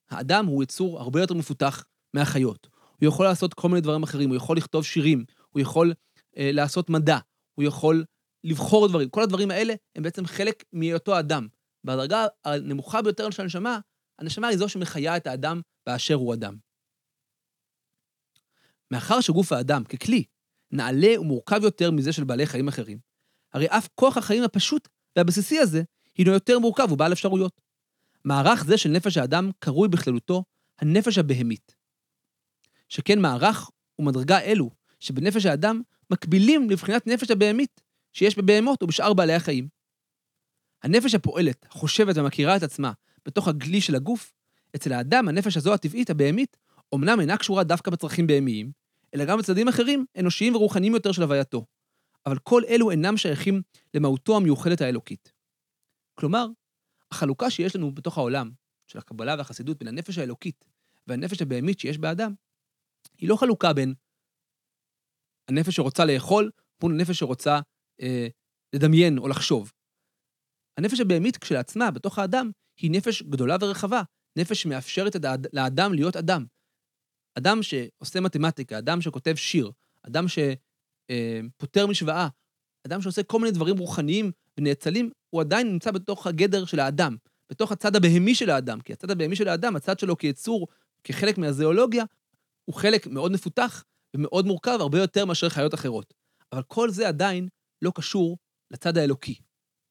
האדם 0.10 0.46
הוא 0.46 0.64
יצור 0.64 1.00
הרבה 1.00 1.22
יותר 1.22 1.34
מפותח 1.34 1.86
מהחיות. 2.16 2.68
הוא 3.00 3.08
יכול 3.08 3.26
לעשות 3.26 3.54
כל 3.54 3.70
מיני 3.70 3.82
דברים 3.82 4.04
אחרים, 4.04 4.30
הוא 4.30 4.38
יכול 4.38 4.58
לכתוב 4.58 4.86
שירים, 4.86 5.26
הוא 5.50 5.62
יכול 5.62 5.94
אה, 6.38 6.52
לעשות 6.54 6.90
מדע, 6.90 7.18
הוא 7.56 7.66
יכול 7.66 8.06
לבחור 8.44 8.88
דברים. 8.88 9.10
כל 9.10 9.24
הדברים 9.24 9.52
האלה 9.52 9.74
הם 9.96 10.04
בעצם 10.04 10.26
חלק 10.26 10.64
מהיותו 10.74 11.20
אדם. 11.20 11.48
בדרגה 11.84 12.26
הנמוכה 12.46 13.02
ביותר 13.02 13.30
של 13.30 13.42
הנשמה, 13.42 13.80
הנשמה 14.20 14.48
היא 14.48 14.58
זו 14.58 14.70
שמחיה 14.70 15.18
את 15.18 15.28
האדם 15.28 15.62
באשר 15.88 16.14
הוא 16.14 16.34
אדם. 16.34 16.58
מאחר 18.92 19.22
שגוף 19.22 19.52
האדם, 19.52 19.84
ככלי, 19.84 20.24
נעלה 20.72 21.20
ומורכב 21.20 21.64
יותר 21.64 21.92
מזה 21.92 22.14
של 22.14 22.24
בעלי 22.24 22.46
חיים 22.46 22.68
אחרים, 22.68 23.00
הרי 23.54 23.66
אף 23.66 23.88
כוח 23.96 24.18
החיים 24.18 24.44
הפשוט 24.44 24.88
והבסיסי 25.16 25.60
הזה 25.60 25.84
הינו 26.18 26.32
יותר 26.32 26.60
מורכב 26.60 26.92
ובעל 26.92 27.14
אפשרויות. 27.14 27.62
מערך 28.26 28.64
זה 28.66 28.78
של 28.78 28.90
נפש 28.90 29.18
האדם 29.18 29.52
קרוי 29.60 29.88
בכללותו 29.88 30.44
הנפש 30.80 31.18
הבהמית. 31.18 31.75
שכן 32.90 33.22
מערך 33.22 33.70
ומדרגה 34.00 34.40
אלו 34.40 34.70
שבנפש 35.00 35.46
האדם 35.46 35.82
מקבילים 36.10 36.70
לבחינת 36.70 37.08
נפש 37.08 37.32
הבהמית 37.32 37.82
שיש 38.14 38.38
בבהמות 38.38 38.84
ובשאר 38.84 39.14
בעלי 39.14 39.34
החיים. 39.34 39.68
הנפש 40.84 41.16
הפועלת, 41.16 41.66
חושבת 41.70 42.18
ומכירה 42.18 42.58
את 42.58 42.64
עצמה 42.64 42.92
בתוך 43.26 43.48
הגלי 43.48 43.82
של 43.82 43.96
הגוף, 43.96 44.34
אצל 44.76 44.94
האדם 44.94 45.28
הנפש 45.28 45.58
הזו 45.58 45.74
הטבעית, 45.74 46.10
הבהמית, 46.10 46.58
אמנם 46.96 47.20
אינה 47.20 47.38
קשורה 47.38 47.64
דווקא 47.64 47.92
בצרכים 47.92 48.28
בהמיים, 48.28 48.72
אלא 49.16 49.26
גם 49.26 49.40
בצדדים 49.40 49.68
אחרים, 49.68 50.06
אנושיים 50.20 50.56
ורוחניים 50.56 50.94
יותר 50.94 51.12
של 51.12 51.24
הווייתו. 51.24 51.66
אבל 52.26 52.38
כל 52.40 52.62
אלו 52.68 52.92
אינם 52.92 53.18
שייכים 53.18 53.62
למהותו 53.94 54.38
המיוחדת 54.38 54.82
האלוקית. 54.82 55.32
כלומר, 56.16 56.48
החלוקה 57.12 57.50
שיש 57.50 57.76
לנו 57.76 57.96
בתוך 57.96 58.18
העולם, 58.18 58.52
של 58.88 59.00
הקבלה 59.00 59.36
והחסידות, 59.38 59.80
בין 59.80 59.88
הנפש 59.88 60.18
האלוקית 60.18 60.66
והנפש 61.08 61.42
הבהמית 61.42 61.80
שיש 61.80 61.98
באדם, 61.98 62.34
היא 63.18 63.30
לא 63.30 63.36
חלוקה 63.36 63.74
בין 63.74 63.94
הנפש 65.50 65.76
שרוצה 65.76 66.06
לאכול 66.06 66.52
מול 66.84 66.94
הנפש 66.94 67.20
שרוצה 67.20 67.60
אה, 68.02 68.28
לדמיין 68.76 69.18
או 69.18 69.28
לחשוב. 69.28 69.72
הנפש 70.78 71.00
הבהמית 71.00 71.38
כשלעצמה, 71.38 71.92
בתוך 71.92 72.20
האדם, 72.20 72.52
היא 72.78 72.92
נפש 72.92 73.22
גדולה 73.22 73.56
ורחבה, 73.62 74.02
נפש 74.38 74.62
שמאפשרת 74.62 75.16
לאדם 75.54 75.94
להיות 75.94 76.16
אדם. 76.16 76.46
אדם 77.38 77.64
שעושה 77.64 78.22
מתמטיקה, 78.22 78.78
אדם 78.78 79.02
שכותב 79.02 79.36
שיר, 79.36 79.72
אדם 80.04 80.26
שפותר 80.28 81.82
אה, 81.82 81.88
משוואה, 81.88 82.28
אדם 82.88 83.02
שעושה 83.02 83.24
כל 83.24 83.40
מיני 83.40 83.52
דברים 83.52 83.78
רוחניים 83.78 84.32
ונאצלים, 84.58 85.12
הוא 85.30 85.42
עדיין 85.42 85.68
נמצא 85.68 85.92
בתוך 85.92 86.28
הגדר 86.28 86.66
של 86.66 86.80
האדם, 86.80 87.16
בתוך 87.50 87.72
הצד 87.72 87.96
הבהמי 87.96 88.36
של 88.36 88.50
האדם. 88.50 88.82
כי 88.82 88.94
הצד 88.94 89.12
הבהמי 89.12 89.36
של 89.36 89.48
האדם, 89.48 89.76
הצד 89.76 90.00
שלו 90.00 90.18
כיצור, 90.18 90.68
כחלק 91.04 91.38
מהזיאולוגיה, 91.38 92.04
הוא 92.66 92.76
חלק 92.76 93.08
מאוד 93.08 93.32
מפותח 93.32 93.84
ומאוד 94.16 94.46
מורכב, 94.46 94.78
הרבה 94.80 95.00
יותר 95.00 95.26
מאשר 95.26 95.50
חיות 95.50 95.74
אחרות. 95.74 96.14
אבל 96.52 96.64
כל 96.64 96.90
זה 96.90 97.08
עדיין 97.08 97.48
לא 97.82 97.92
קשור 97.96 98.38
לצד 98.72 98.98
האלוקי, 98.98 99.36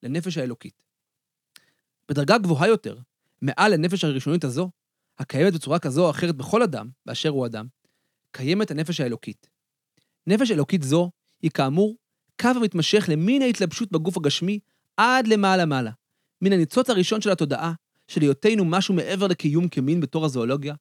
לנפש 0.02 0.38
האלוקית. 0.38 0.82
בדרגה 2.08 2.38
גבוהה 2.38 2.68
יותר, 2.68 2.98
מעל 3.42 3.72
הנפש 3.72 4.04
הראשונית 4.04 4.44
הזו, 4.44 4.70
הקיימת 5.18 5.52
בצורה 5.52 5.78
כזו 5.78 6.04
או 6.04 6.10
אחרת 6.10 6.36
בכל 6.36 6.62
אדם, 6.62 6.88
באשר 7.06 7.28
הוא 7.28 7.46
אדם, 7.46 7.66
קיימת 8.30 8.70
הנפש 8.70 9.00
האלוקית. 9.00 9.46
נפש 10.26 10.50
אלוקית 10.50 10.82
זו 10.82 11.10
היא 11.42 11.50
כאמור 11.50 11.96
קו 12.40 12.48
המתמשך 12.48 13.04
למין 13.08 13.42
ההתלבשות 13.42 13.92
בגוף 13.92 14.16
הגשמי 14.16 14.58
עד 14.96 15.26
למעלה-מעלה. 15.26 15.90
מן 16.42 16.52
הניצוץ 16.52 16.90
הראשון 16.90 17.20
של 17.20 17.30
התודעה, 17.30 17.72
של 18.08 18.22
היותנו 18.22 18.64
משהו 18.64 18.94
מעבר 18.94 19.26
לקיום 19.26 19.68
כמין 19.68 20.00
בתור 20.00 20.24
הזואולוגיה, 20.24 20.74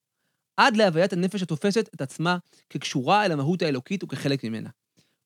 עד 0.58 0.78
להוויית 0.78 1.14
הנפש 1.14 1.42
התופסת 1.42 1.90
את 1.96 2.02
עצמה 2.02 2.38
כקשורה 2.70 3.26
אל 3.26 3.32
המהות 3.32 3.62
האלוקית 3.62 4.04
וכחלק 4.04 4.44
ממנה. 4.44 4.70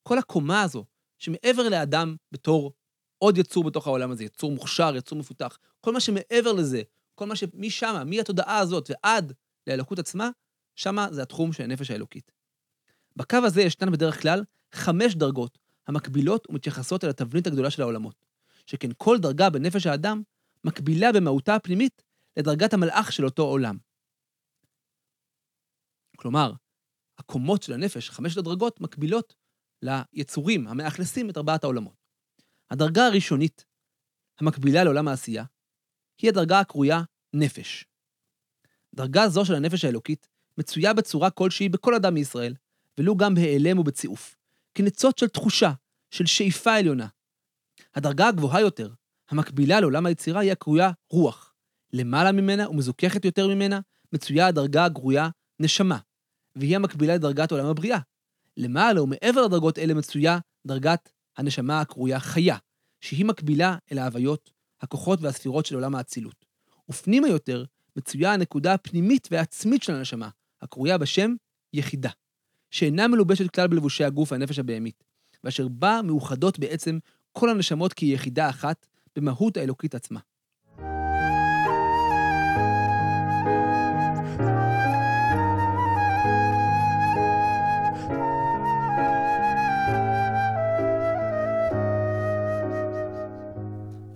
כל 0.03 0.17
הקומה 0.17 0.61
הזו, 0.61 0.85
שמעבר 1.19 1.69
לאדם 1.69 2.15
בתור 2.31 2.73
עוד 3.17 3.37
יצור 3.37 3.63
בתוך 3.63 3.87
העולם 3.87 4.11
הזה, 4.11 4.23
יצור 4.23 4.51
מוכשר, 4.51 4.95
יצור 4.95 5.19
מפותח, 5.19 5.57
כל 5.81 5.93
מה 5.93 5.99
שמעבר 5.99 6.53
לזה, 6.53 6.81
כל 7.15 7.25
מה 7.25 7.35
שמשם, 7.35 8.03
מהתודעה 8.05 8.57
הזאת 8.57 8.89
ועד 8.89 9.33
לאלוקות 9.67 9.99
עצמה, 9.99 10.29
שמה 10.75 11.07
זה 11.11 11.21
התחום 11.21 11.53
של 11.53 11.63
הנפש 11.63 11.91
האלוקית. 11.91 12.31
בקו 13.15 13.37
הזה 13.37 13.61
ישנן 13.61 13.91
בדרך 13.91 14.21
כלל 14.21 14.43
חמש 14.71 15.15
דרגות 15.15 15.57
המקבילות 15.87 16.47
ומתייחסות 16.49 17.03
אל 17.03 17.09
התבנית 17.09 17.47
הגדולה 17.47 17.69
של 17.69 17.81
העולמות, 17.81 18.25
שכן 18.65 18.89
כל 18.97 19.17
דרגה 19.17 19.49
בנפש 19.49 19.87
האדם 19.87 20.21
מקבילה 20.63 21.11
במהותה 21.11 21.55
הפנימית 21.55 22.03
לדרגת 22.37 22.73
המלאך 22.73 23.11
של 23.11 23.25
אותו 23.25 23.43
עולם. 23.43 23.77
כלומר, 26.17 26.53
הקומות 27.17 27.63
של 27.63 27.73
הנפש, 27.73 28.09
חמש 28.09 28.37
הדרגות, 28.37 28.81
מקבילות 28.81 29.35
ליצורים 29.81 30.67
המאכלסים 30.67 31.29
את 31.29 31.37
ארבעת 31.37 31.63
העולמות. 31.63 32.05
הדרגה 32.71 33.05
הראשונית, 33.05 33.65
המקבילה 34.39 34.83
לעולם 34.83 35.07
העשייה, 35.07 35.43
היא 36.21 36.29
הדרגה 36.29 36.59
הקרויה 36.59 37.01
נפש. 37.33 37.85
דרגה 38.95 39.29
זו 39.29 39.45
של 39.45 39.55
הנפש 39.55 39.85
האלוקית 39.85 40.27
מצויה 40.57 40.93
בצורה 40.93 41.29
כלשהי 41.29 41.69
בכל 41.69 41.95
אדם 41.95 42.13
מישראל, 42.13 42.53
ולו 42.97 43.17
גם 43.17 43.35
בהיעלם 43.35 43.79
ובציוף, 43.79 44.35
כניצוץ 44.75 45.19
של 45.19 45.27
תחושה, 45.27 45.71
של 46.11 46.25
שאיפה 46.25 46.75
עליונה. 46.75 47.07
הדרגה 47.95 48.27
הגבוהה 48.27 48.61
יותר, 48.61 48.93
המקבילה 49.29 49.79
לעולם 49.79 50.05
היצירה, 50.05 50.41
היא 50.41 50.51
הקרויה 50.51 50.91
רוח. 51.09 51.53
למעלה 51.93 52.31
ממנה 52.31 52.69
ומזוככת 52.69 53.25
יותר 53.25 53.47
ממנה, 53.47 53.79
מצויה 54.13 54.47
הדרגה 54.47 54.85
הגרויה 54.85 55.29
נשמה, 55.59 55.99
והיא 56.59 56.75
המקבילה 56.75 57.15
לדרגת 57.15 57.51
עולם 57.51 57.65
הבריאה. 57.65 57.99
למעלה 58.57 59.03
ומעבר 59.03 59.45
לדרגות 59.45 59.79
אלה 59.79 59.93
מצויה 59.93 60.39
דרגת 60.67 61.09
הנשמה 61.37 61.81
הקרויה 61.81 62.19
חיה, 62.19 62.57
שהיא 63.01 63.25
מקבילה 63.25 63.77
אל 63.91 63.97
ההוויות, 63.97 64.51
הכוחות 64.81 65.21
והספירות 65.21 65.65
של 65.65 65.75
עולם 65.75 65.95
האצילות. 65.95 66.45
ופנימה 66.89 67.27
יותר 67.27 67.63
מצויה 67.95 68.33
הנקודה 68.33 68.73
הפנימית 68.73 69.27
והעצמית 69.31 69.83
של 69.83 69.93
הנשמה, 69.93 70.29
הקרויה 70.61 70.97
בשם 70.97 71.35
יחידה, 71.73 72.09
שאינה 72.71 73.07
מלובשת 73.07 73.53
כלל 73.53 73.67
בלבושי 73.67 74.03
הגוף 74.03 74.31
והנפש 74.31 74.59
הבהמית, 74.59 75.03
ואשר 75.43 75.67
בה 75.67 75.99
מאוחדות 76.03 76.59
בעצם 76.59 76.99
כל 77.31 77.49
הנשמות 77.49 77.93
כיחידה 77.93 78.49
אחת 78.49 78.87
במהות 79.15 79.57
האלוקית 79.57 79.95
עצמה. 79.95 80.19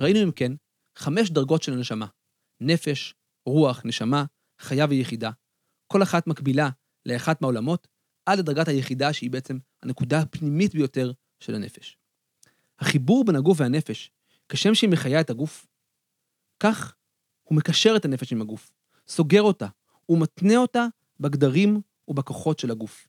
ראינו 0.01 0.23
אם 0.23 0.31
כן 0.31 0.51
חמש 0.97 1.29
דרגות 1.29 1.63
של 1.63 1.73
הנשמה, 1.73 2.05
נפש, 2.61 3.15
רוח, 3.45 3.81
נשמה, 3.85 4.25
חיה 4.59 4.85
ויחידה, 4.89 5.31
כל 5.87 6.03
אחת 6.03 6.27
מקבילה 6.27 6.69
לאחת 7.05 7.41
מהעולמות, 7.41 7.87
עד 8.25 8.39
לדרגת 8.39 8.67
היחידה 8.67 9.13
שהיא 9.13 9.31
בעצם 9.31 9.57
הנקודה 9.83 10.19
הפנימית 10.19 10.73
ביותר 10.73 11.11
של 11.39 11.55
הנפש. 11.55 11.97
החיבור 12.79 13.25
בין 13.25 13.35
הגוף 13.35 13.59
והנפש, 13.59 14.11
כשם 14.49 14.75
שהיא 14.75 14.89
מחיה 14.89 15.21
את 15.21 15.29
הגוף, 15.29 15.67
כך 16.59 16.95
הוא 17.43 17.57
מקשר 17.57 17.93
את 17.95 18.05
הנפש 18.05 18.33
עם 18.33 18.41
הגוף, 18.41 18.71
סוגר 19.07 19.41
אותה, 19.41 19.67
ומתנה 20.09 20.57
אותה 20.57 20.85
בגדרים 21.19 21.81
ובכוחות 22.07 22.59
של 22.59 22.71
הגוף. 22.71 23.07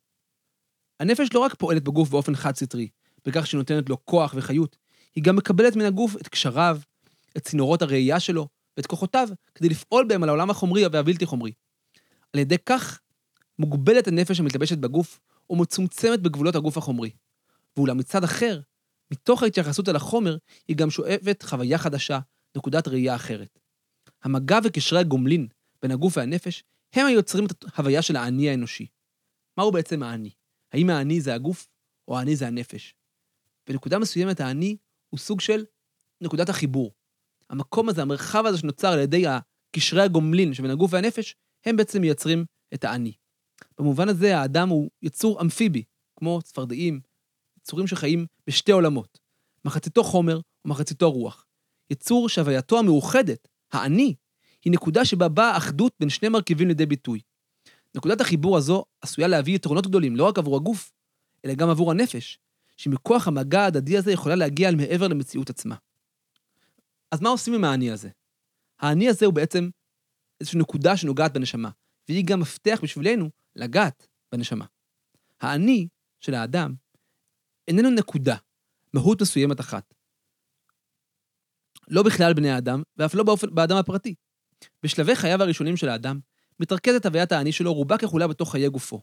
הנפש 1.00 1.28
לא 1.34 1.40
רק 1.40 1.54
פועלת 1.54 1.84
בגוף 1.84 2.08
באופן 2.08 2.34
חד-סטרי, 2.34 2.88
בכך 3.24 3.46
שהיא 3.46 3.58
נותנת 3.58 3.88
לו 3.88 4.06
כוח 4.06 4.34
וחיות, 4.36 4.76
היא 5.14 5.24
גם 5.24 5.36
מקבלת 5.36 5.76
מן 5.76 5.84
הגוף 5.84 6.16
את 6.16 6.28
קשריו, 6.28 6.78
את 7.36 7.42
צינורות 7.42 7.82
הראייה 7.82 8.20
שלו 8.20 8.48
ואת 8.76 8.86
כוחותיו, 8.86 9.28
כדי 9.54 9.68
לפעול 9.68 10.08
בהם 10.08 10.22
על 10.22 10.28
העולם 10.28 10.50
החומרי 10.50 10.86
והבלתי 10.86 11.26
חומרי. 11.26 11.52
על 12.32 12.40
ידי 12.40 12.58
כך 12.66 13.00
מוגבלת 13.58 14.08
הנפש 14.08 14.40
המתלבשת 14.40 14.78
בגוף 14.78 15.20
ומצומצמת 15.50 16.20
בגבולות 16.20 16.56
הגוף 16.56 16.76
החומרי. 16.76 17.10
ואולם 17.76 17.98
מצד 17.98 18.24
אחר, 18.24 18.60
מתוך 19.10 19.42
ההתייחסות 19.42 19.88
אל 19.88 19.96
החומר, 19.96 20.36
היא 20.68 20.76
גם 20.76 20.90
שואבת 20.90 21.42
חוויה 21.42 21.78
חדשה, 21.78 22.20
נקודת 22.56 22.88
ראייה 22.88 23.14
אחרת. 23.14 23.58
המגע 24.24 24.58
וקשרי 24.64 24.98
הגומלין 24.98 25.46
בין 25.82 25.90
הגוף 25.90 26.16
והנפש 26.16 26.64
הם 26.92 27.06
היוצרים 27.06 27.46
את 27.46 27.64
ההוויה 27.74 28.02
של 28.02 28.16
האני 28.16 28.50
האנושי. 28.50 28.86
מהו 29.58 29.72
בעצם 29.72 30.02
האני? 30.02 30.30
האם 30.72 30.90
האני 30.90 31.20
זה 31.20 31.34
הגוף 31.34 31.68
או 32.08 32.18
האני 32.18 32.36
זה 32.36 32.46
הנפש? 32.46 32.94
בנקודה 33.66 33.98
מסוימת 33.98 34.40
האני 34.40 34.76
הוא 35.12 35.18
סוג 35.18 35.40
של 35.40 35.64
נקודת 36.20 36.48
החיבור. 36.48 36.92
המקום 37.50 37.88
הזה, 37.88 38.02
המרחב 38.02 38.46
הזה 38.46 38.58
שנוצר 38.58 38.88
על 38.88 38.98
ידי 38.98 39.24
הקשרי 39.26 40.02
הגומלין 40.02 40.54
שבין 40.54 40.70
הגוף 40.70 40.92
והנפש, 40.92 41.34
הם 41.66 41.76
בעצם 41.76 42.00
מייצרים 42.00 42.44
את 42.74 42.84
האני. 42.84 43.12
במובן 43.78 44.08
הזה 44.08 44.38
האדם 44.38 44.68
הוא 44.68 44.90
יצור 45.02 45.40
אמפיבי, 45.40 45.84
כמו 46.18 46.42
צפרדעים, 46.42 47.00
יצורים 47.58 47.86
שחיים 47.86 48.26
בשתי 48.46 48.72
עולמות, 48.72 49.18
מחציתו 49.64 50.04
חומר 50.04 50.40
ומחציתו 50.64 51.10
רוח. 51.10 51.46
יצור 51.90 52.28
שהווייתו 52.28 52.78
המאוחדת, 52.78 53.48
האני, 53.72 54.14
היא 54.64 54.72
נקודה 54.72 55.04
שבה 55.04 55.28
באה 55.28 55.50
האחדות 55.50 55.92
בין 56.00 56.08
שני 56.08 56.28
מרכיבים 56.28 56.68
לידי 56.68 56.86
ביטוי. 56.86 57.20
נקודת 57.96 58.20
החיבור 58.20 58.56
הזו 58.56 58.84
עשויה 59.00 59.28
להביא 59.28 59.54
יתרונות 59.54 59.86
גדולים 59.86 60.16
לא 60.16 60.24
רק 60.24 60.38
עבור 60.38 60.56
הגוף, 60.56 60.92
אלא 61.44 61.54
גם 61.54 61.70
עבור 61.70 61.90
הנפש, 61.90 62.38
שמכוח 62.82 63.28
המגע 63.28 63.60
ההדדי 63.60 63.98
הזה 63.98 64.12
יכולה 64.12 64.34
להגיע 64.34 64.68
אל 64.68 64.76
מעבר 64.76 65.08
למציאות 65.08 65.50
עצמה. 65.50 65.76
אז 67.10 67.20
מה 67.20 67.28
עושים 67.28 67.54
עם 67.54 67.64
האני 67.64 67.90
הזה? 67.90 68.08
האני 68.80 69.08
הזה 69.08 69.26
הוא 69.26 69.34
בעצם 69.34 69.68
איזושהי 70.40 70.60
נקודה 70.60 70.96
שנוגעת 70.96 71.32
בנשמה, 71.32 71.70
והיא 72.08 72.24
גם 72.26 72.40
מפתח 72.40 72.80
בשבילנו 72.82 73.30
לגעת 73.56 74.08
בנשמה. 74.32 74.64
האני 75.40 75.88
של 76.20 76.34
האדם 76.34 76.74
איננו 77.68 77.90
נקודה, 77.90 78.36
מהות 78.94 79.22
מסוימת 79.22 79.60
אחת. 79.60 79.94
לא 81.88 82.02
בכלל 82.02 82.34
בני 82.34 82.50
האדם, 82.50 82.82
ואף 82.96 83.14
לא 83.14 83.24
באופן, 83.24 83.54
באדם 83.54 83.76
הפרטי. 83.76 84.14
בשלבי 84.82 85.16
חייו 85.16 85.42
הראשונים 85.42 85.76
של 85.76 85.88
האדם, 85.88 86.20
מתרכזת 86.60 87.06
הוויית 87.06 87.32
האני 87.32 87.52
שלו 87.52 87.74
רובה 87.74 87.98
ככולה 87.98 88.28
בתוך 88.28 88.52
חיי 88.52 88.68
גופו. 88.68 89.02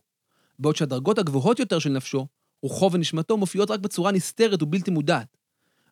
בעוד 0.59 0.75
שהדרגות 0.75 1.17
הגבוהות 1.17 1.59
יותר 1.59 1.79
של 1.79 1.89
נפשו, 1.89 2.27
רוחו 2.63 2.91
ונשמתו, 2.91 3.37
מופיעות 3.37 3.71
רק 3.71 3.79
בצורה 3.79 4.11
נסתרת 4.11 4.63
ובלתי 4.63 4.91
מודעת. 4.91 5.37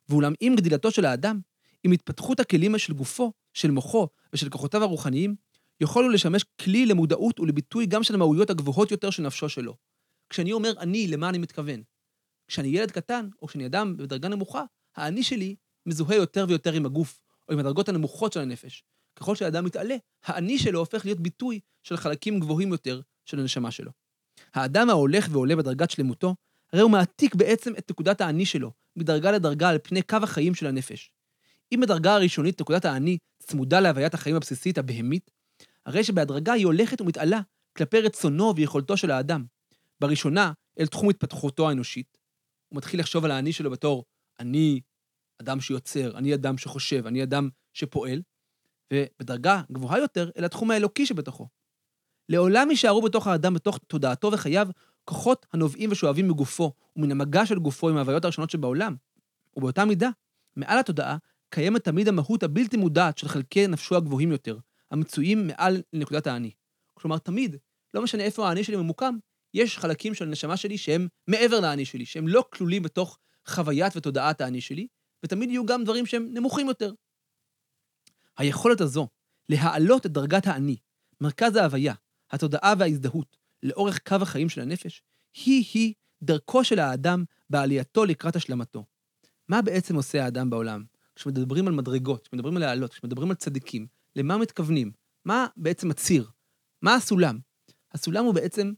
ואולם 0.09 0.33
עם 0.39 0.55
גדילתו 0.55 0.91
של 0.91 1.05
האדם, 1.05 1.39
עם 1.83 1.91
התפתחות 1.91 2.39
הכלים 2.39 2.77
של 2.77 2.93
גופו, 2.93 3.31
של 3.53 3.71
מוחו 3.71 4.07
ושל 4.33 4.49
כוחותיו 4.49 4.83
הרוחניים, 4.83 5.35
יכולנו 5.81 6.09
לשמש 6.09 6.43
כלי 6.61 6.85
למודעות 6.85 7.39
ולביטוי 7.39 7.85
גם 7.85 8.03
של 8.03 8.15
המהויות 8.15 8.49
הגבוהות 8.49 8.91
יותר 8.91 9.09
של 9.09 9.23
נפשו 9.23 9.49
שלו. 9.49 9.75
כשאני 10.29 10.53
אומר 10.53 10.73
אני, 10.79 11.07
למה 11.07 11.29
אני 11.29 11.37
מתכוון? 11.37 11.83
כשאני 12.47 12.67
ילד 12.67 12.91
קטן, 12.91 13.29
או 13.41 13.47
כשאני 13.47 13.65
אדם 13.65 13.97
בדרגה 13.97 14.27
נמוכה, 14.27 14.63
האני 14.95 15.23
שלי 15.23 15.55
מזוהה 15.85 16.15
יותר 16.15 16.45
ויותר 16.47 16.73
עם 16.73 16.85
הגוף, 16.85 17.19
או 17.47 17.53
עם 17.53 17.59
הדרגות 17.59 17.89
הנמוכות 17.89 18.33
של 18.33 18.39
הנפש. 18.39 18.83
ככל 19.15 19.35
שהאדם 19.35 19.65
מתעלה, 19.65 19.95
האני 20.23 20.59
שלו 20.59 20.79
הופך 20.79 21.05
להיות 21.05 21.19
ביטוי 21.19 21.59
של 21.83 21.97
חלקים 21.97 22.39
גבוהים 22.39 22.71
יותר 22.71 23.01
של 23.25 23.39
הנשמה 23.39 23.71
שלו. 23.71 23.91
האדם 24.53 24.89
ההולך 24.89 25.27
ועולה 25.31 25.55
בדרגת 25.55 25.91
שלמותו, 25.91 26.35
הרי 26.73 26.81
הוא 26.81 26.91
מעתיק 26.91 27.35
בעצם 27.35 27.73
את 27.77 27.91
נקודת 27.91 28.21
האני 28.21 28.45
שלו, 28.45 28.71
מדרגה 28.95 29.31
לדרגה 29.31 29.69
על 29.69 29.77
פני 29.83 30.01
קו 30.01 30.17
החיים 30.23 30.55
של 30.55 30.67
הנפש. 30.67 31.11
אם 31.71 31.79
בדרגה 31.81 32.13
הראשונית 32.13 32.61
נקודת 32.61 32.85
האני 32.85 33.17
צמודה 33.39 33.79
להוויית 33.79 34.13
החיים 34.13 34.35
הבסיסית 34.35 34.77
הבהמית, 34.77 35.31
הרי 35.85 36.03
שבהדרגה 36.03 36.53
היא 36.53 36.65
הולכת 36.65 37.01
ומתעלה 37.01 37.39
כלפי 37.77 37.99
רצונו 37.99 38.53
ויכולתו 38.55 38.97
של 38.97 39.11
האדם. 39.11 39.45
בראשונה, 39.99 40.51
אל 40.79 40.87
תחום 40.87 41.09
התפתחותו 41.09 41.69
האנושית. 41.69 42.17
הוא 42.69 42.77
מתחיל 42.77 42.99
לחשוב 42.99 43.25
על 43.25 43.31
האני 43.31 43.53
שלו 43.53 43.71
בתור 43.71 44.05
אני 44.39 44.81
אדם 45.41 45.61
שיוצר, 45.61 46.17
אני 46.17 46.35
אדם 46.35 46.57
שחושב, 46.57 47.07
אני 47.07 47.23
אדם 47.23 47.49
שפועל, 47.73 48.21
ובדרגה 48.93 49.61
גבוהה 49.71 49.99
יותר, 49.99 50.29
אל 50.37 50.45
התחום 50.45 50.71
האלוקי 50.71 51.05
שבתוכו. 51.05 51.47
לעולם 52.29 52.69
יישארו 52.69 53.01
בתוך 53.01 53.27
האדם, 53.27 53.53
בתוך 53.53 53.79
תודעתו 53.87 54.31
וחייו, 54.31 54.67
כוחות 55.07 55.45
הנובעים 55.53 55.91
ושואבים 55.91 56.27
מגופו 56.27 56.71
ומן 56.95 57.11
המגע 57.11 57.45
של 57.45 57.59
גופו 57.59 57.89
עם 57.89 57.97
ההוויות 57.97 58.23
הראשונות 58.23 58.49
שבעולם. 58.49 58.95
ובאותה 59.55 59.85
מידה, 59.85 60.09
מעל 60.55 60.79
התודעה, 60.79 61.17
קיימת 61.49 61.83
תמיד 61.83 62.07
המהות 62.07 62.43
הבלתי 62.43 62.77
מודעת 62.77 63.17
של 63.17 63.27
חלקי 63.27 63.67
נפשו 63.67 63.95
הגבוהים 63.95 64.31
יותר, 64.31 64.57
המצויים 64.91 65.47
מעל 65.47 65.81
לנקודת 65.93 66.27
האני. 66.27 66.51
כלומר, 66.93 67.17
תמיד, 67.17 67.55
לא 67.93 68.01
משנה 68.01 68.23
איפה 68.23 68.49
האני 68.49 68.63
שלי 68.63 68.75
ממוקם, 68.75 69.17
יש 69.53 69.77
חלקים 69.77 70.13
של 70.13 70.25
הנשמה 70.25 70.57
שלי 70.57 70.77
שהם 70.77 71.07
מעבר 71.27 71.59
לאני 71.59 71.85
שלי, 71.85 72.05
שהם 72.05 72.27
לא 72.27 72.45
כלולים 72.53 72.83
בתוך 72.83 73.17
חוויית 73.47 73.97
ותודעת 73.97 74.41
האני 74.41 74.61
שלי, 74.61 74.87
ותמיד 75.23 75.49
יהיו 75.49 75.65
גם 75.65 75.83
דברים 75.83 76.05
שהם 76.05 76.29
נמוכים 76.33 76.67
יותר. 76.67 76.93
היכולת 78.37 78.81
הזו 78.81 79.07
להעלות 79.49 80.05
את 80.05 80.11
דרגת 80.11 80.47
האני, 80.47 80.77
מרכז 81.21 81.55
ההוויה, 81.55 81.93
התודעה 82.31 82.73
וההזדהות, 82.79 83.37
לאורך 83.63 83.99
קו 84.07 84.15
החיים 84.21 84.49
של 84.49 84.61
הנפש, 84.61 85.01
היא-היא 85.45 85.93
דרכו 86.21 86.63
של 86.63 86.79
האדם 86.79 87.23
בעלייתו 87.49 88.05
לקראת 88.05 88.35
השלמתו. 88.35 88.85
מה 89.47 89.61
בעצם 89.61 89.95
עושה 89.95 90.25
האדם 90.25 90.49
בעולם? 90.49 90.83
כשמדברים 91.15 91.67
על 91.67 91.73
מדרגות, 91.73 92.27
כשמדברים 92.27 92.57
על 92.57 92.63
העלות, 92.63 92.93
כשמדברים 92.93 93.29
על 93.29 93.35
צדיקים, 93.35 93.87
למה 94.15 94.37
מתכוונים? 94.37 94.91
מה 95.25 95.47
בעצם 95.57 95.91
הציר? 95.91 96.29
מה 96.81 96.95
הסולם? 96.95 97.39
הסולם 97.91 98.25
הוא 98.25 98.33
בעצם 98.33 98.73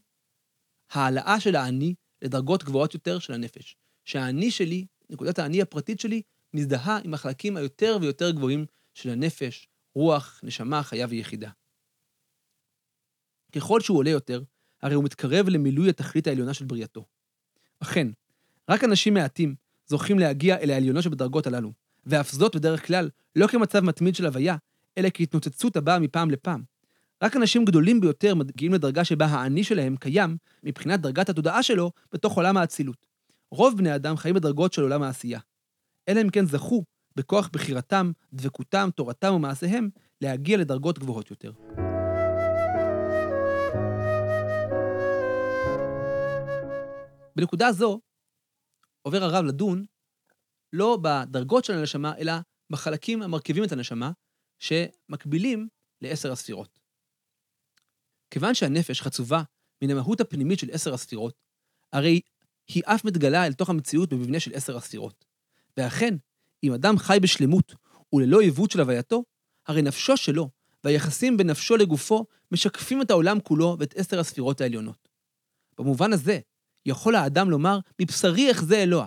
העלאה 0.90 1.40
של 1.40 1.56
האני 1.56 1.94
לדרגות 2.22 2.64
גבוהות 2.64 2.94
יותר 2.94 3.18
של 3.18 3.32
הנפש. 3.32 3.76
שהאני 4.04 4.50
שלי, 4.50 4.86
נקודת 5.10 5.38
האני 5.38 5.62
הפרטית 5.62 6.00
שלי, 6.00 6.22
מזדהה 6.54 6.98
עם 7.04 7.14
החלקים 7.14 7.56
היותר 7.56 7.98
ויותר 8.00 8.30
גבוהים 8.30 8.66
של 8.94 9.10
הנפש, 9.10 9.68
רוח, 9.94 10.40
נשמה, 10.42 10.82
חיה 10.82 11.06
ויחידה. 11.10 11.50
ככל 13.52 13.80
שהוא 13.80 13.98
עולה 13.98 14.10
יותר, 14.10 14.42
הרי 14.82 14.94
הוא 14.94 15.04
מתקרב 15.04 15.48
למילוי 15.48 15.90
התכלית 15.90 16.26
העליונה 16.26 16.54
של 16.54 16.64
בריאתו. 16.64 17.04
אכן, 17.80 18.08
רק 18.70 18.84
אנשים 18.84 19.14
מעטים 19.14 19.54
זוכים 19.86 20.18
להגיע 20.18 20.56
אל 20.56 20.70
העליונות 20.70 21.02
שבדרגות 21.02 21.46
הללו, 21.46 21.72
ואף 22.06 22.30
זאת 22.32 22.56
בדרך 22.56 22.86
כלל 22.86 23.10
לא 23.36 23.46
כמצב 23.46 23.80
מתמיד 23.80 24.14
של 24.14 24.26
הוויה, 24.26 24.56
אלא 24.98 25.08
כהתנוצצות 25.14 25.76
הבאה 25.76 25.98
מפעם 25.98 26.30
לפעם. 26.30 26.62
רק 27.22 27.36
אנשים 27.36 27.64
גדולים 27.64 28.00
ביותר 28.00 28.34
מגיעים 28.34 28.74
לדרגה 28.74 29.04
שבה 29.04 29.26
האני 29.26 29.64
שלהם 29.64 29.96
קיים, 29.96 30.36
מבחינת 30.64 31.00
דרגת 31.00 31.28
התודעה 31.28 31.62
שלו, 31.62 31.90
בתוך 32.12 32.36
עולם 32.36 32.56
האצילות. 32.56 33.06
רוב 33.50 33.76
בני 33.76 33.94
אדם 33.94 34.16
חיים 34.16 34.34
בדרגות 34.34 34.72
של 34.72 34.82
עולם 34.82 35.02
העשייה. 35.02 35.40
אלא 36.08 36.20
אם 36.20 36.30
כן 36.30 36.46
זכו, 36.46 36.84
בכוח 37.16 37.50
בחירתם, 37.52 38.12
דבקותם, 38.32 38.88
תורתם 38.94 39.32
ומעשיהם, 39.34 39.88
להגיע 40.20 40.56
לדרגות 40.56 40.98
גבוהות 40.98 41.30
יותר. 41.30 41.52
בנקודה 47.36 47.72
זו 47.72 48.00
עובר 49.02 49.24
הרב 49.24 49.44
לדון 49.44 49.84
לא 50.72 50.98
בדרגות 51.02 51.64
של 51.64 51.72
הנשמה, 51.72 52.16
אלא 52.18 52.32
בחלקים 52.70 53.22
המרכיבים 53.22 53.64
את 53.64 53.72
הנשמה, 53.72 54.10
שמקבילים 54.58 55.68
לעשר 56.00 56.32
הספירות. 56.32 56.80
כיוון 58.30 58.54
שהנפש 58.54 59.00
חצובה 59.00 59.42
מן 59.82 59.90
המהות 59.90 60.20
הפנימית 60.20 60.58
של 60.58 60.70
עשר 60.72 60.94
הספירות, 60.94 61.34
הרי 61.92 62.20
היא 62.68 62.82
אף 62.86 63.04
מתגלה 63.04 63.46
אל 63.46 63.52
תוך 63.52 63.70
המציאות 63.70 64.12
במבנה 64.12 64.40
של 64.40 64.54
עשר 64.54 64.76
הספירות. 64.76 65.24
ואכן, 65.76 66.14
אם 66.64 66.72
אדם 66.72 66.98
חי 66.98 67.18
בשלמות 67.22 67.74
וללא 68.12 68.40
עיוות 68.40 68.70
של 68.70 68.80
הווייתו, 68.80 69.24
הרי 69.66 69.82
נפשו 69.82 70.16
שלו 70.16 70.50
והיחסים 70.84 71.36
בין 71.36 71.50
נפשו 71.50 71.76
לגופו 71.76 72.26
משקפים 72.50 73.02
את 73.02 73.10
העולם 73.10 73.40
כולו 73.40 73.76
ואת 73.78 73.94
עשר 73.96 74.20
הספירות 74.20 74.60
העליונות. 74.60 75.08
במובן 75.78 76.12
הזה, 76.12 76.40
יכול 76.86 77.14
האדם 77.14 77.50
לומר, 77.50 77.78
מבשרי 78.00 78.50
אחזה 78.50 78.82
אלוה, 78.82 79.06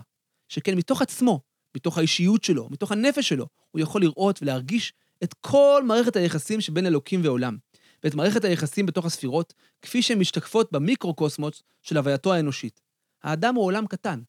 שכן 0.50 0.76
מתוך 0.76 1.02
עצמו, 1.02 1.42
מתוך 1.76 1.98
האישיות 1.98 2.44
שלו, 2.44 2.70
מתוך 2.72 2.92
הנפש 2.92 3.30
שלו, 3.30 3.48
הוא 3.72 3.82
יכול 3.82 4.02
לראות 4.02 4.42
ולהרגיש 4.42 4.94
את 5.24 5.34
כל 5.34 5.84
מערכת 5.88 6.16
היחסים 6.16 6.62
שבין 6.62 6.86
אלוקים 6.86 7.22
ועולם, 7.24 7.58
ואת 8.04 8.16
מערכת 8.16 8.46
היחסים 8.46 8.86
בתוך 8.86 9.06
הספירות, 9.06 9.54
כפי 9.82 10.02
שהן 10.02 10.20
משתקפות 10.20 10.72
במיקרוקוסמוס 10.72 11.64
של 11.82 11.98
הווייתו 11.98 12.34
האנושית. 12.34 12.82
האדם 13.24 13.56
הוא 13.56 13.66
עולם 13.66 13.88
קטן. 13.88 14.22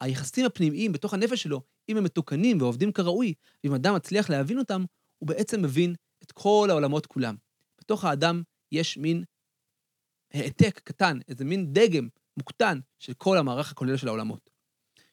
היחסים 0.00 0.46
הפנימיים 0.46 0.92
בתוך 0.92 1.14
הנפש 1.14 1.42
שלו, 1.42 1.60
אם 1.88 1.96
הם 1.96 2.04
מתוקנים 2.04 2.60
ועובדים 2.60 2.92
כראוי, 2.92 3.34
ואם 3.64 3.74
אדם 3.74 3.94
מצליח 3.94 4.30
להבין 4.30 4.58
אותם, 4.58 4.84
הוא 5.18 5.28
בעצם 5.28 5.62
מבין 5.62 5.94
את 6.22 6.32
כל 6.32 6.66
העולמות 6.70 7.06
כולם. 7.06 7.34
בתוך 7.80 8.04
האדם 8.04 8.42
יש 8.72 8.98
מין 8.98 9.24
העתק 10.32 10.80
קטן, 10.84 11.18
איזה 11.28 11.44
מין 11.44 11.72
דגם 11.72 12.08
מוקטן 12.36 12.78
של 12.98 13.14
כל 13.14 13.38
המערך 13.38 13.70
הכולל 13.70 13.96
של 13.96 14.08
העולמות. 14.08 14.50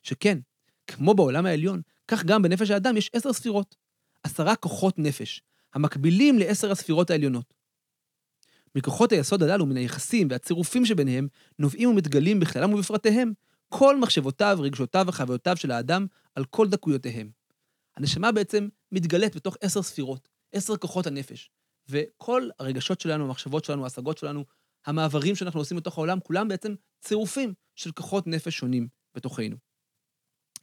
שכן, 0.04 0.40
כמו 0.88 1.14
בעולם 1.14 1.46
העליון, 1.46 1.82
כך 2.08 2.26
גם 2.26 2.42
בנפש 2.42 2.70
האדם 2.70 2.98
יש 2.98 3.10
עשר 3.14 3.34
ספירות. 3.34 3.76
עשרה 4.24 4.56
כוחות 4.56 5.00
נפש, 5.00 5.42
המקבילים 5.74 6.40
לעשר 6.40 6.72
הספירות 6.72 7.10
העליונות. 7.10 7.54
מכוחות 8.76 9.12
היסוד 9.12 9.44
הללו, 9.44 9.66
מן 9.66 9.78
היחסים 9.78 10.28
והצירופים 10.32 10.86
שביניהם, 10.86 11.28
נובעים 11.60 11.90
ומתגלים 11.90 12.40
בכללם 12.40 12.74
ובפרטיהם 12.74 13.34
כל 13.70 14.00
מחשבותיו, 14.00 14.58
רגשותיו 14.62 15.06
וחוויותיו 15.08 15.58
של 15.58 15.72
האדם 15.72 16.06
על 16.36 16.46
כל 16.46 16.68
דקויותיהם. 16.68 17.32
הנשמה 17.98 18.32
בעצם 18.32 18.68
מתגלית 18.92 19.36
בתוך 19.36 19.58
עשר 19.62 19.82
ספירות, 19.82 20.30
עשר 20.54 20.78
כוחות 20.78 21.08
הנפש. 21.08 21.52
וכל 21.90 22.50
הרגשות 22.60 23.02
שלנו, 23.02 23.26
המחשבות 23.26 23.66
שלנו, 23.66 23.84
ההשגות 23.84 24.18
שלנו, 24.18 24.46
המעברים 24.86 25.36
שאנחנו 25.36 25.60
עושים 25.60 25.78
בתוך 25.78 25.98
העולם, 25.98 26.20
כולם 26.20 26.48
בעצם 26.48 26.76
צירופים 27.02 27.54
של 27.76 27.92
כוחות 27.92 28.28
נפש 28.28 28.58
שונים 28.58 28.88
בתוכנו. 29.16 29.58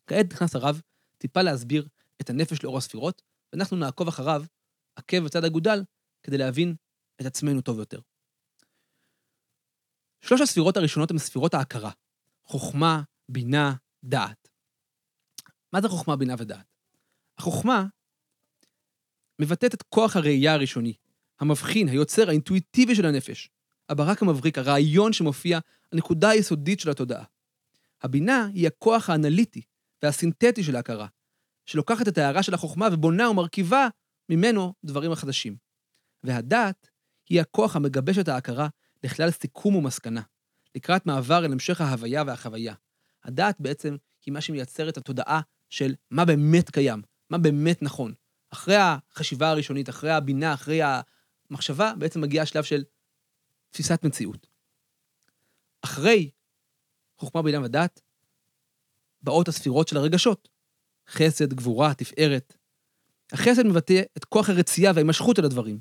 כעת 0.07 0.27
נכנס 0.33 0.57
הרב 0.57 0.81
טיפה 1.19 1.43
להסביר 1.43 1.89
את 2.21 2.31
הנפש 2.31 2.65
לאור 2.65 2.79
הספירות, 2.79 3.23
ואנחנו 3.53 3.77
נעקוב 3.77 4.09
אחריו, 4.09 4.43
עקב 4.97 5.25
בצד 5.25 5.45
אגודל, 5.45 5.85
כדי 6.23 6.39
להבין 6.39 6.75
את 7.21 7.27
עצמנו 7.27 7.61
טוב 7.61 7.79
יותר. 7.79 8.01
שלוש 10.21 10.41
הספירות 10.41 10.77
הראשונות 10.77 11.11
הן 11.11 11.19
ספירות 11.19 11.55
ההכרה, 11.55 11.91
חוכמה, 12.45 13.03
בינה, 13.29 13.75
דעת. 14.05 14.49
מה 15.73 15.81
זה 15.81 15.89
חוכמה, 15.89 16.17
בינה 16.17 16.35
ודעת? 16.39 16.67
החוכמה 17.39 17.85
מבטאת 19.41 19.75
את 19.75 19.83
כוח 19.83 20.17
הראייה 20.17 20.55
הראשוני, 20.55 20.95
המבחין, 21.41 21.89
היוצר, 21.89 22.29
האינטואיטיבי 22.29 22.95
של 22.95 23.07
הנפש. 23.07 23.51
הברק 23.89 24.23
המבריק, 24.23 24.59
הרעיון 24.59 25.13
שמופיע, 25.13 25.59
הנקודה 25.93 26.29
היסודית 26.29 26.81
של 26.81 26.91
התודעה. 26.91 27.25
הבינה 28.03 28.49
היא 28.55 28.67
הכוח 28.67 29.11
האנליטי 29.11 29.63
והסינתטי 30.03 30.63
של 30.63 30.77
ההכרה, 30.77 31.07
שלוקחת 31.67 32.09
את 32.09 32.19
ההערה 32.19 32.43
של 32.43 32.55
החוכמה 32.55 32.89
ובונה 32.93 33.31
ומרכיבה 33.31 33.89
ממנו 34.29 34.75
דברים 34.85 35.13
החדשים. 35.13 35.57
והדעת 36.25 36.89
היא 37.29 37.41
הכוח 37.41 37.77
המגבש 37.77 38.19
את 38.19 38.29
ההכרה 38.29 38.69
לכלל 39.05 39.31
סיכום 39.31 39.77
ומסקנה, 39.77 40.23
לקראת 40.75 41.07
מעבר 41.07 41.45
אל 41.45 41.53
המשך 41.53 41.81
ההוויה 41.81 42.23
והחוויה. 42.27 42.75
הדעת 43.25 43.61
בעצם 43.61 43.97
היא 44.27 44.33
מה 44.33 44.41
שמייצר 44.41 44.89
את 44.89 44.97
התודעה 44.97 45.41
של 45.71 45.95
מה 46.11 46.25
באמת 46.25 46.71
קיים, 46.71 47.03
מה 47.31 47.39
באמת 47.39 47.83
נכון. 47.83 48.13
אחרי 48.51 48.77
החשיבה 48.79 49.51
הראשונית, 49.51 49.89
אחרי 49.89 50.11
הבינה, 50.11 50.55
אחרי 50.55 50.81
המחשבה, 51.51 51.93
בעצם 51.99 52.21
מגיע 52.21 52.43
השלב 52.43 52.65
של 52.65 52.85
תפיסת 53.71 54.05
מציאות. 54.05 54.47
אחרי 55.83 56.31
חוכמה, 57.19 57.43
בינה 57.43 57.63
ודעת, 57.65 58.01
באות 59.23 59.49
הספירות 59.49 59.89
של 59.89 59.97
הרגשות. 59.97 60.49
חסד, 61.09 61.55
גבורה, 61.55 61.95
תפארת. 61.95 62.57
החסד 63.33 63.63
מבטא 63.67 64.03
את 64.17 64.25
כוח 64.25 64.49
הרצייה 64.49 64.93
וההימשכות 64.95 65.39
אל 65.39 65.45
הדברים. 65.45 65.79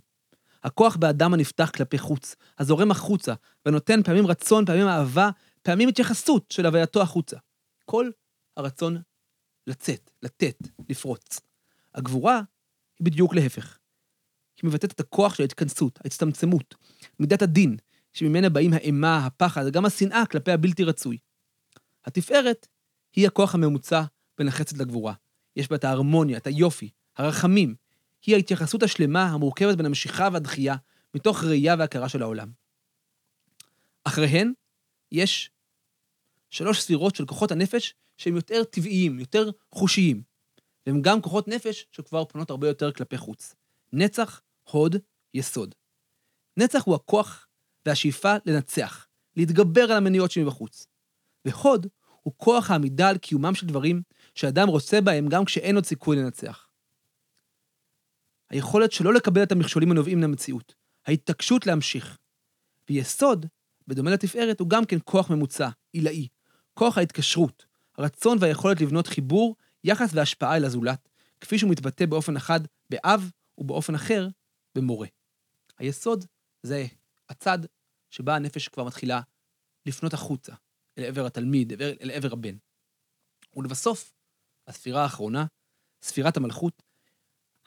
הכוח 0.63 0.95
באדם 0.95 1.33
הנפתח 1.33 1.71
כלפי 1.75 1.97
חוץ, 1.97 2.35
הזורם 2.59 2.91
החוצה, 2.91 3.33
ונותן 3.65 4.03
פעמים 4.03 4.27
רצון, 4.27 4.65
פעמים 4.65 4.87
אהבה, 4.87 5.29
פעמים 5.61 5.89
התייחסות 5.89 6.51
של 6.51 6.65
הווייתו 6.65 7.01
החוצה. 7.01 7.37
כל 7.85 8.09
הרצון 8.57 9.01
לצאת, 9.67 10.11
לתת, 10.21 10.57
לפרוץ. 10.89 11.39
הגבורה 11.95 12.41
היא 12.99 13.05
בדיוק 13.05 13.35
להפך. 13.35 13.77
היא 14.61 14.69
מבטאת 14.69 14.91
את 14.91 14.99
הכוח 14.99 15.35
של 15.35 15.43
ההתכנסות, 15.43 15.99
ההצטמצמות, 16.03 16.75
מידת 17.19 17.41
הדין, 17.41 17.77
שממנה 18.13 18.49
באים 18.49 18.73
האימה, 18.73 19.25
הפחד, 19.25 19.63
וגם 19.67 19.85
השנאה 19.85 20.23
כלפי 20.25 20.51
הבלתי 20.51 20.83
רצוי. 20.83 21.17
התפארת 22.05 22.67
היא 23.15 23.27
הכוח 23.27 23.55
הממוצע 23.55 24.03
בין 24.37 24.47
החסד 24.47 24.81
לגבורה. 24.81 25.13
יש 25.55 25.69
בה 25.69 25.75
את 25.75 25.83
ההרמוניה, 25.83 26.37
את 26.37 26.47
היופי, 26.47 26.89
הרחמים. 27.17 27.75
היא 28.25 28.35
ההתייחסות 28.35 28.83
השלמה 28.83 29.23
המורכבת 29.23 29.77
בין 29.77 29.85
המשיכה 29.85 30.29
והדחייה, 30.33 30.75
מתוך 31.13 31.43
ראייה 31.43 31.75
והכרה 31.79 32.09
של 32.09 32.21
העולם. 32.21 32.51
אחריהן 34.03 34.53
יש 35.11 35.51
שלוש 36.49 36.81
ספירות 36.81 37.15
של 37.15 37.25
כוחות 37.25 37.51
הנפש 37.51 37.93
שהם 38.17 38.35
יותר 38.35 38.63
טבעיים, 38.63 39.19
יותר 39.19 39.49
חושיים. 39.71 40.21
והם 40.87 41.01
גם 41.01 41.21
כוחות 41.21 41.47
נפש 41.47 41.85
שכבר 41.91 42.25
פונות 42.25 42.49
הרבה 42.49 42.67
יותר 42.67 42.91
כלפי 42.91 43.17
חוץ. 43.17 43.55
נצח, 43.93 44.41
הוד, 44.63 44.95
יסוד. 45.33 45.75
נצח 46.57 46.83
הוא 46.85 46.95
הכוח 46.95 47.47
והשאיפה 47.85 48.33
לנצח, 48.45 49.07
להתגבר 49.35 49.83
על 49.83 49.97
המניות 49.97 50.31
שמבחוץ. 50.31 50.87
והוד 51.45 51.87
הוא 52.21 52.33
כוח 52.37 52.71
העמידה 52.71 53.09
על 53.09 53.17
קיומם 53.17 53.55
של 53.55 53.67
דברים 53.67 54.01
שאדם 54.35 54.67
רוצה 54.67 55.01
בהם 55.01 55.27
גם 55.27 55.45
כשאין 55.45 55.75
עוד 55.75 55.85
סיכוי 55.85 56.17
לנצח. 56.17 56.67
היכולת 58.49 58.91
שלא 58.91 59.13
לקבל 59.13 59.43
את 59.43 59.51
המכשולים 59.51 59.91
הנובעים 59.91 60.21
מהמציאות, 60.21 60.75
ההתעקשות 61.05 61.65
להמשיך. 61.65 62.17
ויסוד, 62.89 63.45
בדומה 63.87 64.11
לתפארת, 64.11 64.59
הוא 64.59 64.69
גם 64.69 64.85
כן 64.85 64.97
כוח 65.03 65.29
ממוצע, 65.29 65.69
עילאי, 65.93 66.27
כוח 66.73 66.97
ההתקשרות, 66.97 67.65
הרצון 67.97 68.37
והיכולת 68.41 68.81
לבנות 68.81 69.07
חיבור, 69.07 69.55
יחס 69.83 70.09
והשפעה 70.13 70.57
אל 70.57 70.65
הזולת, 70.65 71.09
כפי 71.41 71.57
שהוא 71.59 71.71
מתבטא 71.71 72.05
באופן 72.05 72.35
אחד 72.35 72.59
באב 72.89 73.31
ובאופן 73.57 73.95
אחר 73.95 74.27
במורה. 74.75 75.07
היסוד 75.79 76.25
זה 76.67 76.85
הצד 77.29 77.59
שבה 78.09 78.35
הנפש 78.35 78.67
כבר 78.67 78.83
מתחילה 78.83 79.21
לפנות 79.85 80.13
החוצה, 80.13 80.53
אל 80.97 81.03
עבר 81.03 81.25
התלמיד, 81.25 81.81
אל, 81.81 82.11
עבר 82.11 82.33
הבן. 82.33 82.57
ולבסוף, 83.55 84.13
הספירה 84.67 85.03
האחרונה, 85.03 85.45
ספירת 86.01 86.37
המלכות, 86.37 86.83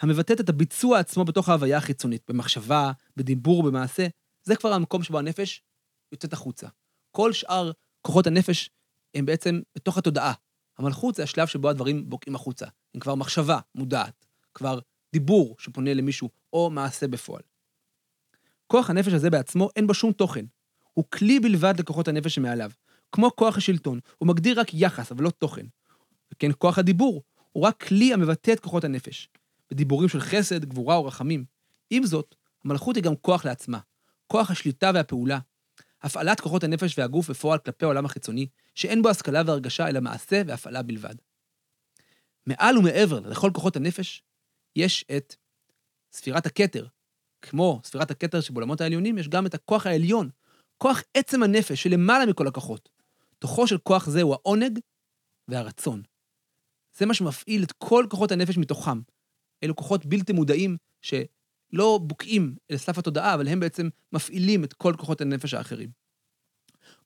המבטאת 0.00 0.40
את 0.40 0.48
הביצוע 0.48 0.98
עצמו 0.98 1.24
בתוך 1.24 1.48
ההוויה 1.48 1.78
החיצונית, 1.78 2.22
במחשבה, 2.28 2.92
בדיבור, 3.16 3.62
במעשה, 3.62 4.06
זה 4.42 4.56
כבר 4.56 4.72
המקום 4.72 5.02
שבו 5.02 5.18
הנפש 5.18 5.62
יוצאת 6.12 6.32
החוצה. 6.32 6.68
כל 7.10 7.32
שאר 7.32 7.70
כוחות 8.02 8.26
הנפש 8.26 8.70
הם 9.14 9.26
בעצם 9.26 9.60
בתוך 9.74 9.98
התודעה. 9.98 10.32
המלכות 10.78 11.14
זה 11.14 11.22
השלב 11.22 11.46
שבו 11.46 11.68
הדברים 11.68 12.10
בוקעים 12.10 12.34
החוצה. 12.34 12.66
הם 12.94 13.00
כבר 13.00 13.14
מחשבה 13.14 13.58
מודעת, 13.74 14.26
כבר 14.54 14.78
דיבור 15.12 15.56
שפונה 15.58 15.94
למישהו, 15.94 16.30
או 16.52 16.70
מעשה 16.70 17.08
בפועל. 17.08 17.42
כוח 18.70 18.90
הנפש 18.90 19.12
הזה 19.12 19.30
בעצמו 19.30 19.68
אין 19.76 19.86
בו 19.86 19.94
שום 19.94 20.12
תוכן. 20.12 20.44
הוא 20.94 21.04
כלי 21.10 21.40
בלבד 21.40 21.74
לכוחות 21.80 22.08
הנפש 22.08 22.34
שמעליו. 22.34 22.70
כמו 23.12 23.36
כוח 23.36 23.56
השלטון, 23.56 24.00
הוא 24.18 24.28
מגדיר 24.28 24.60
רק 24.60 24.74
יחס, 24.74 25.12
אבל 25.12 25.24
לא 25.24 25.30
תוכן. 25.30 25.66
וכן, 26.32 26.50
כוח 26.58 26.78
הדיבור 26.78 27.22
הוא 27.52 27.64
רק 27.64 27.82
כלי 27.82 28.12
המבטא 28.12 28.52
את 28.52 28.60
כוחות 28.60 28.84
הנפש, 28.84 29.28
בדיבורים 29.70 30.08
של 30.08 30.20
חסד, 30.20 30.64
גבורה 30.64 30.96
או 30.96 31.04
רחמים. 31.04 31.44
עם 31.90 32.06
זאת, 32.06 32.34
המלכות 32.64 32.96
היא 32.96 33.04
גם 33.04 33.16
כוח 33.16 33.44
לעצמה, 33.44 33.78
כוח 34.26 34.50
השליטה 34.50 34.90
והפעולה, 34.94 35.38
הפעלת 36.02 36.40
כוחות 36.40 36.64
הנפש 36.64 36.98
והגוף 36.98 37.30
בפועל 37.30 37.58
כלפי 37.58 37.84
העולם 37.84 38.04
החיצוני, 38.04 38.46
שאין 38.74 39.02
בו 39.02 39.08
השכלה 39.08 39.42
והרגשה, 39.46 39.88
אלא 39.88 40.00
מעשה 40.00 40.42
והפעלה 40.46 40.82
בלבד. 40.82 41.14
מעל 42.46 42.78
ומעבר 42.78 43.20
לכל 43.20 43.50
כוחות 43.54 43.76
הנפש, 43.76 44.22
יש 44.76 45.04
את 45.16 45.34
ספירת 46.12 46.46
הכתר. 46.46 46.86
כמו 47.42 47.80
ספירת 47.84 48.10
הכתר 48.10 48.40
שבעולמות 48.40 48.80
העליונים, 48.80 49.18
יש 49.18 49.28
גם 49.28 49.46
את 49.46 49.54
הכוח 49.54 49.86
העליון, 49.86 50.30
כוח 50.78 51.02
עצם 51.14 51.42
הנפש 51.42 51.82
שלמעלה 51.82 52.26
מכל 52.26 52.46
הכוחות. 52.46 52.88
תוכו 53.38 53.66
של 53.66 53.78
כוח 53.78 54.08
זה 54.08 54.22
הוא 54.22 54.34
העונג 54.34 54.78
והרצון. 55.48 56.02
זה 56.98 57.06
מה 57.06 57.14
שמפעיל 57.14 57.62
את 57.62 57.72
כל 57.72 58.06
כוחות 58.10 58.32
הנפש 58.32 58.58
מתוכם. 58.58 59.00
אלו 59.62 59.76
כוחות 59.76 60.06
בלתי 60.06 60.32
מודעים 60.32 60.76
שלא 61.02 62.00
בוקעים 62.02 62.56
אל 62.70 62.76
סף 62.76 62.98
התודעה, 62.98 63.34
אבל 63.34 63.48
הם 63.48 63.60
בעצם 63.60 63.88
מפעילים 64.12 64.64
את 64.64 64.72
כל 64.72 64.94
כוחות 64.98 65.20
הנפש 65.20 65.54
האחרים. 65.54 65.90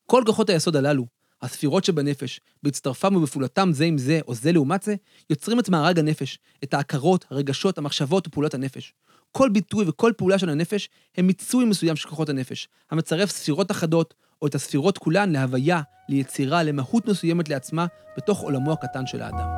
כל 0.06 0.22
כוחות 0.26 0.50
היסוד 0.50 0.76
הללו, 0.76 1.06
הספירות 1.42 1.84
שבנפש, 1.84 2.40
בהצטרפם 2.62 3.16
ובפעולתם 3.16 3.70
זה 3.72 3.84
עם 3.84 3.98
זה 3.98 4.20
או 4.26 4.34
זה 4.34 4.52
לעומת 4.52 4.82
זה, 4.82 4.94
יוצרים 5.30 5.58
את 5.58 5.68
מארג 5.68 5.98
הנפש, 5.98 6.38
את 6.64 6.74
ההכרות, 6.74 7.24
הרגשות, 7.30 7.78
המחשבות 7.78 8.26
ופעולות 8.26 8.54
הנפש. 8.54 8.94
כל 9.36 9.48
ביטוי 9.48 9.84
וכל 9.88 10.12
פעולה 10.16 10.38
של 10.38 10.48
הנפש 10.48 10.88
הם 11.16 11.26
מיצוי 11.26 11.64
מסוים 11.64 11.96
של 11.96 12.08
כוחות 12.08 12.28
הנפש, 12.28 12.68
המצרף 12.90 13.30
ספירות 13.30 13.70
אחדות, 13.70 14.14
או 14.42 14.46
את 14.46 14.54
הספירות 14.54 14.98
כולן 14.98 15.32
להוויה, 15.32 15.82
ליצירה, 16.08 16.62
למהות 16.62 17.08
מסוימת 17.08 17.48
לעצמה, 17.48 17.86
בתוך 18.16 18.40
עולמו 18.40 18.72
הקטן 18.72 19.06
של 19.06 19.22
האדם. 19.22 19.48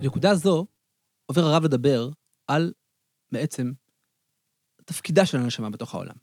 בנקודה 0.00 0.34
זו 0.34 0.66
עובר 1.26 1.42
הרב 1.42 1.64
לדבר 1.64 2.08
על 2.46 2.72
בעצם 3.32 3.72
תפקידה 4.84 5.26
של 5.26 5.38
הנשמה 5.38 5.70
בתוך 5.70 5.94
העולם. 5.94 6.14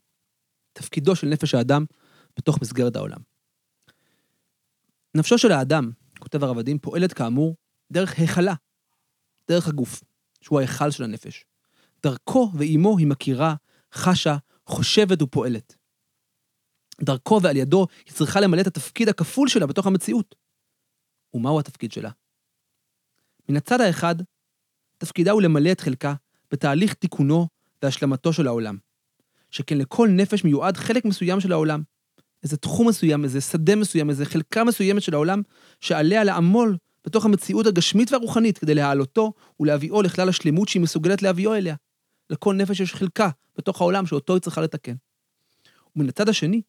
תפקידו 0.72 1.16
של 1.16 1.26
נפש 1.26 1.54
האדם 1.54 1.84
בתוך 2.36 2.58
מסגרת 2.62 2.96
העולם. 2.96 3.29
נפשו 5.14 5.38
של 5.38 5.52
האדם, 5.52 5.90
כותב 6.18 6.44
הרב 6.44 6.58
הדין, 6.58 6.78
פועלת 6.78 7.12
כאמור 7.12 7.56
דרך 7.92 8.18
היכלה, 8.18 8.54
דרך 9.48 9.68
הגוף, 9.68 10.02
שהוא 10.40 10.58
ההיכל 10.58 10.90
של 10.90 11.04
הנפש. 11.04 11.44
דרכו 12.02 12.50
ואימו 12.54 12.98
היא 12.98 13.06
מכירה, 13.06 13.54
חשה, 13.94 14.36
חושבת 14.66 15.22
ופועלת. 15.22 15.76
דרכו 17.02 17.40
ועל 17.42 17.56
ידו 17.56 17.86
היא 18.06 18.14
צריכה 18.14 18.40
למלא 18.40 18.60
את 18.60 18.66
התפקיד 18.66 19.08
הכפול 19.08 19.48
שלה 19.48 19.66
בתוך 19.66 19.86
המציאות. 19.86 20.34
ומהו 21.34 21.60
התפקיד 21.60 21.92
שלה? 21.92 22.10
מן 23.48 23.56
הצד 23.56 23.80
האחד, 23.80 24.14
תפקידה 24.98 25.30
הוא 25.30 25.42
למלא 25.42 25.72
את 25.72 25.80
חלקה 25.80 26.14
בתהליך 26.50 26.94
תיקונו 26.94 27.48
והשלמתו 27.82 28.32
של 28.32 28.46
העולם. 28.46 28.78
שכן 29.50 29.78
לכל 29.78 30.08
נפש 30.08 30.44
מיועד 30.44 30.76
חלק 30.76 31.04
מסוים 31.04 31.40
של 31.40 31.52
העולם. 31.52 31.82
איזה 32.42 32.56
תחום 32.56 32.88
מסוים, 32.88 33.24
איזה 33.24 33.40
שדה 33.40 33.76
מסוים, 33.76 34.10
איזה 34.10 34.24
חלקה 34.24 34.64
מסוימת 34.64 35.02
של 35.02 35.14
העולם, 35.14 35.42
שעליה 35.80 36.24
לעמול 36.24 36.76
בתוך 37.04 37.24
המציאות 37.24 37.66
הגשמית 37.66 38.12
והרוחנית 38.12 38.58
כדי 38.58 38.74
להעלותו 38.74 39.32
ולהביאו 39.60 40.02
לכלל 40.02 40.28
השלמות 40.28 40.68
שהיא 40.68 40.82
מסוגלת 40.82 41.22
להביאו 41.22 41.54
אליה. 41.54 41.74
לכל 42.30 42.54
נפש 42.54 42.80
יש 42.80 42.94
חלקה 42.94 43.30
בתוך 43.56 43.80
העולם 43.80 44.06
שאותו 44.06 44.34
היא 44.34 44.40
צריכה 44.40 44.60
לתקן. 44.60 44.94
ומן 45.96 46.08
הצד 46.08 46.28
השני, 46.28 46.62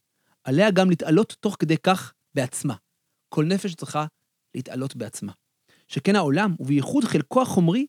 עליה 0.44 0.72
גם 0.72 0.90
להתעלות 0.90 1.36
תוך 1.40 1.56
כדי 1.60 1.78
כך 1.78 2.14
בעצמה. 2.36 2.76
כל 3.30 3.46
נפש 3.46 3.76
צריכה 3.76 4.06
להתעלות 4.56 4.96
בעצמה. 4.96 5.32
שכן 5.88 6.16
העולם, 6.16 6.56
ובייחוד 6.60 7.04
חלקו 7.04 7.42
החומרי, 7.42 7.86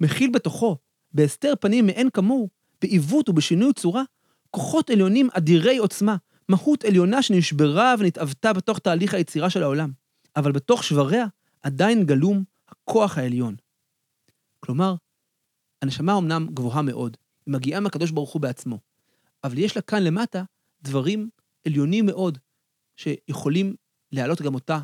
מכיל 0.00 0.30
בתוכו, 0.30 0.76
בהסתר 1.12 1.52
פנים 1.60 1.86
מאין 1.86 2.10
כמוהו, 2.10 2.48
בעיוות 2.80 3.28
ובשינוי 3.28 3.72
צורה, 3.72 4.02
כוחות 4.50 4.90
עליונים 4.90 5.28
אדירי 5.32 5.78
עוצמה, 5.78 6.16
מהות 6.48 6.84
עליונה 6.84 7.22
שנשברה 7.22 7.94
ונתעוותה 7.98 8.52
בתוך 8.52 8.78
תהליך 8.78 9.14
היצירה 9.14 9.50
של 9.50 9.62
העולם. 9.62 9.90
אבל 10.36 10.52
בתוך 10.52 10.84
שבריה 10.84 11.26
עדיין 11.62 12.06
גלום 12.06 12.44
הכוח 12.68 13.18
העליון. 13.18 13.56
כלומר, 14.60 14.94
הנשמה 15.82 16.18
אמנם 16.18 16.46
גבוהה 16.54 16.82
מאוד, 16.82 17.16
היא 17.46 17.52
מגיעה 17.52 17.80
מהקדוש 17.80 18.10
ברוך 18.10 18.32
הוא 18.32 18.42
בעצמו, 18.42 18.78
אבל 19.44 19.58
יש 19.58 19.76
לה 19.76 19.82
כאן 19.82 20.02
למטה 20.02 20.42
דברים 20.82 21.30
עליונים 21.66 22.06
מאוד, 22.06 22.38
שיכולים 22.96 23.74
להעלות 24.12 24.42
גם 24.42 24.54
אותה 24.54 24.78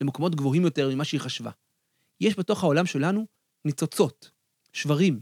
למקומות 0.00 0.34
גבוהים 0.34 0.62
יותר 0.62 0.94
ממה 0.94 1.04
שהיא 1.04 1.20
חשבה. 1.20 1.50
יש 2.20 2.38
בתוך 2.38 2.62
העולם 2.62 2.86
שלנו 2.86 3.26
ניצוצות, 3.64 4.30
שברים, 4.72 5.20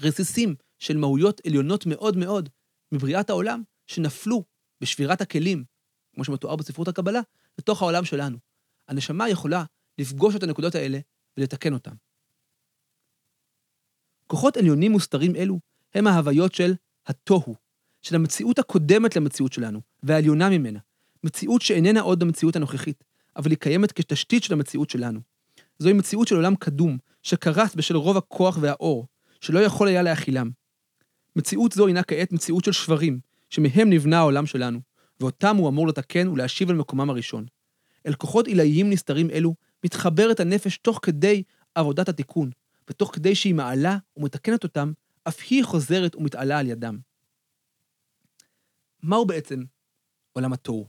רסיסים 0.00 0.54
של 0.78 0.96
מהויות 0.96 1.40
עליונות 1.46 1.86
מאוד 1.86 2.16
מאוד 2.16 2.48
מבריאת 2.92 3.30
העולם, 3.30 3.62
שנפלו 3.86 4.44
בשבירת 4.80 5.20
הכלים, 5.20 5.64
כמו 6.14 6.24
שמתואר 6.24 6.56
בספרות 6.56 6.88
הקבלה, 6.88 7.20
לתוך 7.58 7.82
העולם 7.82 8.04
שלנו. 8.04 8.38
הנשמה 8.88 9.28
יכולה 9.28 9.64
לפגוש 9.98 10.36
את 10.36 10.42
הנקודות 10.42 10.74
האלה 10.74 10.98
ולתקן 11.36 11.72
אותן. 11.74 11.94
כוחות 14.26 14.56
עליונים 14.56 14.92
מוסתרים 14.92 15.36
אלו 15.36 15.60
הם 15.94 16.06
ההוויות 16.06 16.54
של 16.54 16.74
התוהו, 17.06 17.54
של 18.02 18.14
המציאות 18.14 18.58
הקודמת 18.58 19.16
למציאות 19.16 19.52
שלנו, 19.52 19.80
והעליונה 20.02 20.50
ממנה. 20.50 20.78
מציאות 21.24 21.62
שאיננה 21.62 22.00
עוד 22.00 22.22
המציאות 22.22 22.56
הנוכחית, 22.56 23.04
אבל 23.36 23.50
היא 23.50 23.58
קיימת 23.58 23.92
כתשתית 23.92 24.44
של 24.44 24.52
המציאות 24.52 24.90
שלנו. 24.90 25.20
זוהי 25.78 25.94
מציאות 25.94 26.28
של 26.28 26.34
עולם 26.34 26.56
קדום, 26.56 26.98
שקרס 27.22 27.74
בשל 27.74 27.96
רוב 27.96 28.16
הכוח 28.16 28.58
והאור, 28.60 29.06
שלא 29.40 29.58
יכול 29.58 29.88
היה 29.88 30.02
להכילם. 30.02 30.50
מציאות 31.36 31.72
זו 31.72 31.86
הינה 31.86 32.02
כעת 32.02 32.32
מציאות 32.32 32.64
של 32.64 32.72
שברים, 32.72 33.20
שמהם 33.50 33.90
נבנה 33.90 34.18
העולם 34.18 34.46
שלנו, 34.46 34.80
ואותם 35.20 35.56
הוא 35.56 35.68
אמור 35.68 35.88
לתקן 35.88 36.28
ולהשיב 36.28 36.70
אל 36.70 36.76
מקומם 36.76 37.10
הראשון. 37.10 37.46
אל 38.06 38.14
כוחות 38.14 38.46
עילאיים 38.46 38.90
נסתרים 38.90 39.30
אלו 39.30 39.54
מתחברת 39.84 40.40
הנפש 40.40 40.78
תוך 40.78 41.00
כדי 41.02 41.42
עבודת 41.74 42.08
התיקון, 42.08 42.50
ותוך 42.90 43.14
כדי 43.14 43.34
שהיא 43.34 43.54
מעלה 43.54 43.98
ומתקנת 44.16 44.64
אותם, 44.64 44.92
אף 45.28 45.38
היא 45.50 45.64
חוזרת 45.64 46.16
ומתעלה 46.16 46.58
על 46.58 46.66
ידם. 46.66 46.98
מהו 49.02 49.26
בעצם 49.26 49.64
עולם 50.32 50.52
התוהו? 50.52 50.86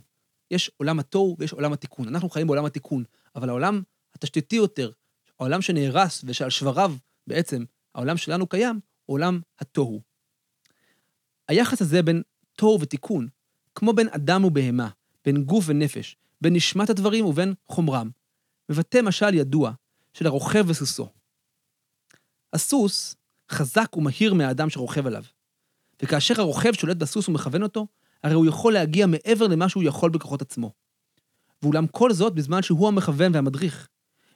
יש 0.51 0.71
עולם 0.77 0.99
התוהו 0.99 1.35
ויש 1.39 1.53
עולם 1.53 1.73
התיקון. 1.73 2.07
אנחנו 2.07 2.29
חיים 2.29 2.47
בעולם 2.47 2.65
התיקון, 2.65 3.03
אבל 3.35 3.49
העולם 3.49 3.81
התשתיתי 4.15 4.55
יותר, 4.55 4.91
העולם 5.39 5.61
שנהרס 5.61 6.23
ושעל 6.27 6.49
שבריו 6.49 6.95
בעצם 7.27 7.63
העולם 7.95 8.17
שלנו 8.17 8.47
קיים, 8.47 8.79
הוא 9.05 9.13
עולם 9.13 9.39
התוהו. 9.59 10.01
היחס 11.47 11.81
הזה 11.81 12.03
בין 12.03 12.21
תוהו 12.55 12.81
ותיקון, 12.81 13.27
כמו 13.75 13.93
בין 13.93 14.07
אדם 14.11 14.45
ובהמה, 14.45 14.89
בין 15.25 15.43
גוף 15.43 15.65
ונפש, 15.67 16.15
בין 16.41 16.53
נשמת 16.53 16.89
הדברים 16.89 17.25
ובין 17.25 17.53
חומרם, 17.67 18.09
מבטא 18.69 19.01
משל 19.01 19.33
ידוע 19.33 19.71
של 20.13 20.27
הרוכב 20.27 20.65
וסוסו. 20.67 21.09
הסוס 22.53 23.15
חזק 23.51 23.97
ומהיר 23.97 24.33
מהאדם 24.33 24.69
שרוכב 24.69 25.07
עליו, 25.07 25.23
וכאשר 26.01 26.41
הרוכב 26.41 26.73
שולט 26.73 26.97
בסוס 26.97 27.29
ומכוון 27.29 27.63
אותו, 27.63 27.87
הרי 28.23 28.33
הוא 28.33 28.45
יכול 28.45 28.73
להגיע 28.73 29.05
מעבר 29.05 29.47
למה 29.47 29.69
שהוא 29.69 29.83
יכול 29.83 30.09
בכוחות 30.09 30.41
עצמו. 30.41 30.71
ואולם 31.61 31.87
כל 31.87 32.13
זאת 32.13 32.33
בזמן 32.33 32.61
שהוא 32.61 32.87
המכוון 32.87 33.35
והמדריך. 33.35 33.87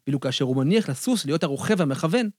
ואילו 0.08 0.20
כאשר 0.20 0.46
הוא 0.46 0.56
מניח 0.56 0.90
לסוס 0.90 1.26
להיות 1.26 1.44
הרוכב 1.44 1.76
והמכוון, 1.78 2.30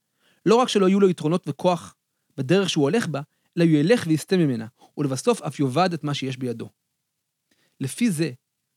לא 0.45 0.55
רק 0.55 0.69
שלא 0.69 0.87
יהיו 0.87 0.99
לו 0.99 1.09
יתרונות 1.09 1.43
וכוח 1.47 1.95
בדרך 2.37 2.69
שהוא 2.69 2.83
הולך 2.83 3.07
בה, 3.07 3.21
אלא 3.57 3.63
הוא 3.65 3.73
ילך 3.73 4.03
ויסטה 4.07 4.37
ממנה, 4.37 4.67
ולבסוף 4.97 5.41
אף 5.41 5.59
יאבד 5.59 5.93
את 5.93 6.03
מה 6.03 6.13
שיש 6.13 6.37
בידו. 6.37 6.69
לפי 7.79 8.11
זה, 8.11 8.31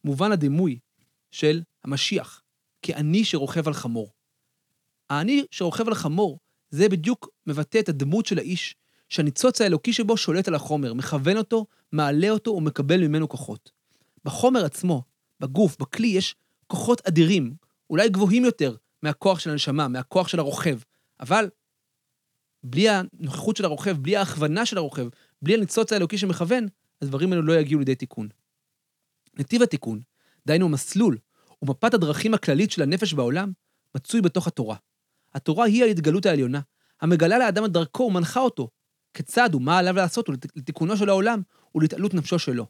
מובן 0.04 0.32
הדימוי 0.32 0.78
של 1.30 1.62
המשיח 1.84 2.42
כאני 2.82 3.24
שרוכב 3.24 3.68
על 3.68 3.74
חמור. 3.74 4.12
האני 5.10 5.44
שרוכב 5.50 5.88
על 5.88 5.94
חמור, 5.94 6.38
זה 6.70 6.88
בדיוק 6.88 7.28
מבטא 7.46 7.78
את 7.78 7.88
הדמות 7.88 8.26
של 8.26 8.38
האיש, 8.38 8.76
שהניצוץ 9.08 9.60
האלוקי 9.60 9.92
שבו 9.92 10.16
שולט 10.16 10.48
על 10.48 10.54
החומר, 10.54 10.94
מכוון 10.94 11.36
אותו, 11.36 11.66
מעלה 11.92 12.30
אותו 12.30 12.50
ומקבל 12.50 13.06
ממנו 13.06 13.28
כוחות. 13.28 13.70
בחומר 14.24 14.64
עצמו, 14.64 15.02
בגוף, 15.40 15.76
בכלי, 15.78 16.08
יש 16.08 16.34
כוחות 16.66 17.00
אדירים, 17.08 17.54
אולי 17.90 18.08
גבוהים 18.08 18.44
יותר 18.44 18.76
מהכוח 19.02 19.38
של 19.38 19.50
הנשמה, 19.50 19.88
מהכוח 19.88 20.28
של 20.28 20.38
הרוכב, 20.38 20.78
אבל 21.20 21.48
בלי 22.64 22.88
הנוכחות 22.88 23.56
של 23.56 23.64
הרוכב, 23.64 23.96
בלי 23.96 24.16
ההכוונה 24.16 24.66
של 24.66 24.78
הרוכב, 24.78 25.06
בלי 25.42 25.54
הניצוץ 25.54 25.92
האלוקי 25.92 26.18
שמכוון, 26.18 26.66
הדברים 27.02 27.32
האלו 27.32 27.42
לא 27.42 27.52
יגיעו 27.52 27.78
לידי 27.78 27.94
תיקון. 27.94 28.28
נתיב 29.38 29.62
התיקון, 29.62 30.00
דהיינו 30.46 30.66
המסלול 30.66 31.18
ומפת 31.62 31.94
הדרכים 31.94 32.34
הכללית 32.34 32.70
של 32.70 32.82
הנפש 32.82 33.14
בעולם, 33.14 33.52
מצוי 33.94 34.20
בתוך 34.20 34.46
התורה. 34.46 34.76
התורה 35.34 35.64
היא 35.64 35.84
ההתגלות 35.84 36.26
העליונה, 36.26 36.60
המגלה 37.00 37.38
לאדם 37.38 37.64
את 37.64 37.72
דרכו 37.72 38.02
ומנחה 38.02 38.40
אותו, 38.40 38.68
כיצד 39.14 39.54
ומה 39.54 39.78
עליו 39.78 39.96
לעשות 39.96 40.28
לתיקונו 40.56 40.96
של 40.96 41.08
העולם 41.08 41.42
ולהתעלות 41.74 42.14
נפשו 42.14 42.38
שלו. 42.38 42.66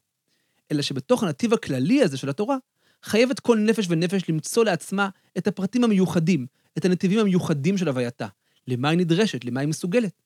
אלא 0.72 0.83
שבתוך 0.83 1.22
הנתיב 1.22 1.54
הכללי 1.54 2.02
הזה 2.02 2.16
של 2.16 2.28
התורה, 2.28 2.57
חייבת 3.02 3.40
כל 3.40 3.59
נפש 3.59 3.87
ונפש 3.88 4.28
למצוא 4.28 4.64
לעצמה 4.64 5.09
את 5.38 5.46
הפרטים 5.46 5.85
המיוחדים, 5.85 6.46
את 6.78 6.85
הנתיבים 6.85 7.18
המיוחדים 7.18 7.78
של 7.78 7.88
הווייתה, 7.88 8.26
למה 8.68 8.88
היא 8.88 8.98
נדרשת, 8.98 9.44
למה 9.44 9.61
היא 9.61 9.68
מסוגלת. 9.68 10.22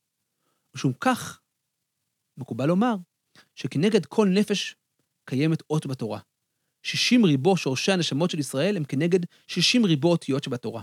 משום 0.74 0.92
כך, 1.00 1.40
מקובל 2.36 2.66
לומר 2.66 2.94
שכנגד 3.54 4.06
כל 4.06 4.28
נפש 4.28 4.76
קיימת 5.24 5.62
אות 5.70 5.86
בתורה. 5.86 6.20
60 6.82 7.24
ריבו 7.24 7.56
שורשי 7.56 7.92
הנשמות 7.92 8.30
של 8.30 8.38
ישראל 8.38 8.76
הם 8.76 8.84
כנגד 8.84 9.20
60 9.46 9.84
ריבו 9.84 10.10
אותיות 10.10 10.44
שבתורה. 10.44 10.82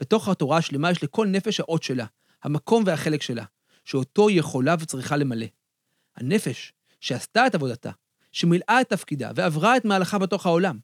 בתוך 0.00 0.28
התורה 0.28 0.58
השלמה 0.58 0.90
יש 0.90 1.04
לכל 1.04 1.26
נפש 1.26 1.60
האות 1.60 1.82
שלה, 1.82 2.06
המקום 2.42 2.82
והחלק 2.86 3.22
שלה, 3.22 3.44
שאותו 3.84 4.28
היא 4.28 4.38
יכולה 4.38 4.74
וצריכה 4.80 5.16
למלא. 5.16 5.46
הנפש 6.16 6.72
שעשתה 7.00 7.46
את 7.46 7.54
עבודתה, 7.54 7.90
שמילאה 8.32 8.80
את 8.80 8.88
תפקידה 8.88 9.30
ועברה 9.34 9.76
את 9.76 9.84
מהלכה 9.84 10.18
בתוך 10.18 10.46
העולם, 10.46 10.78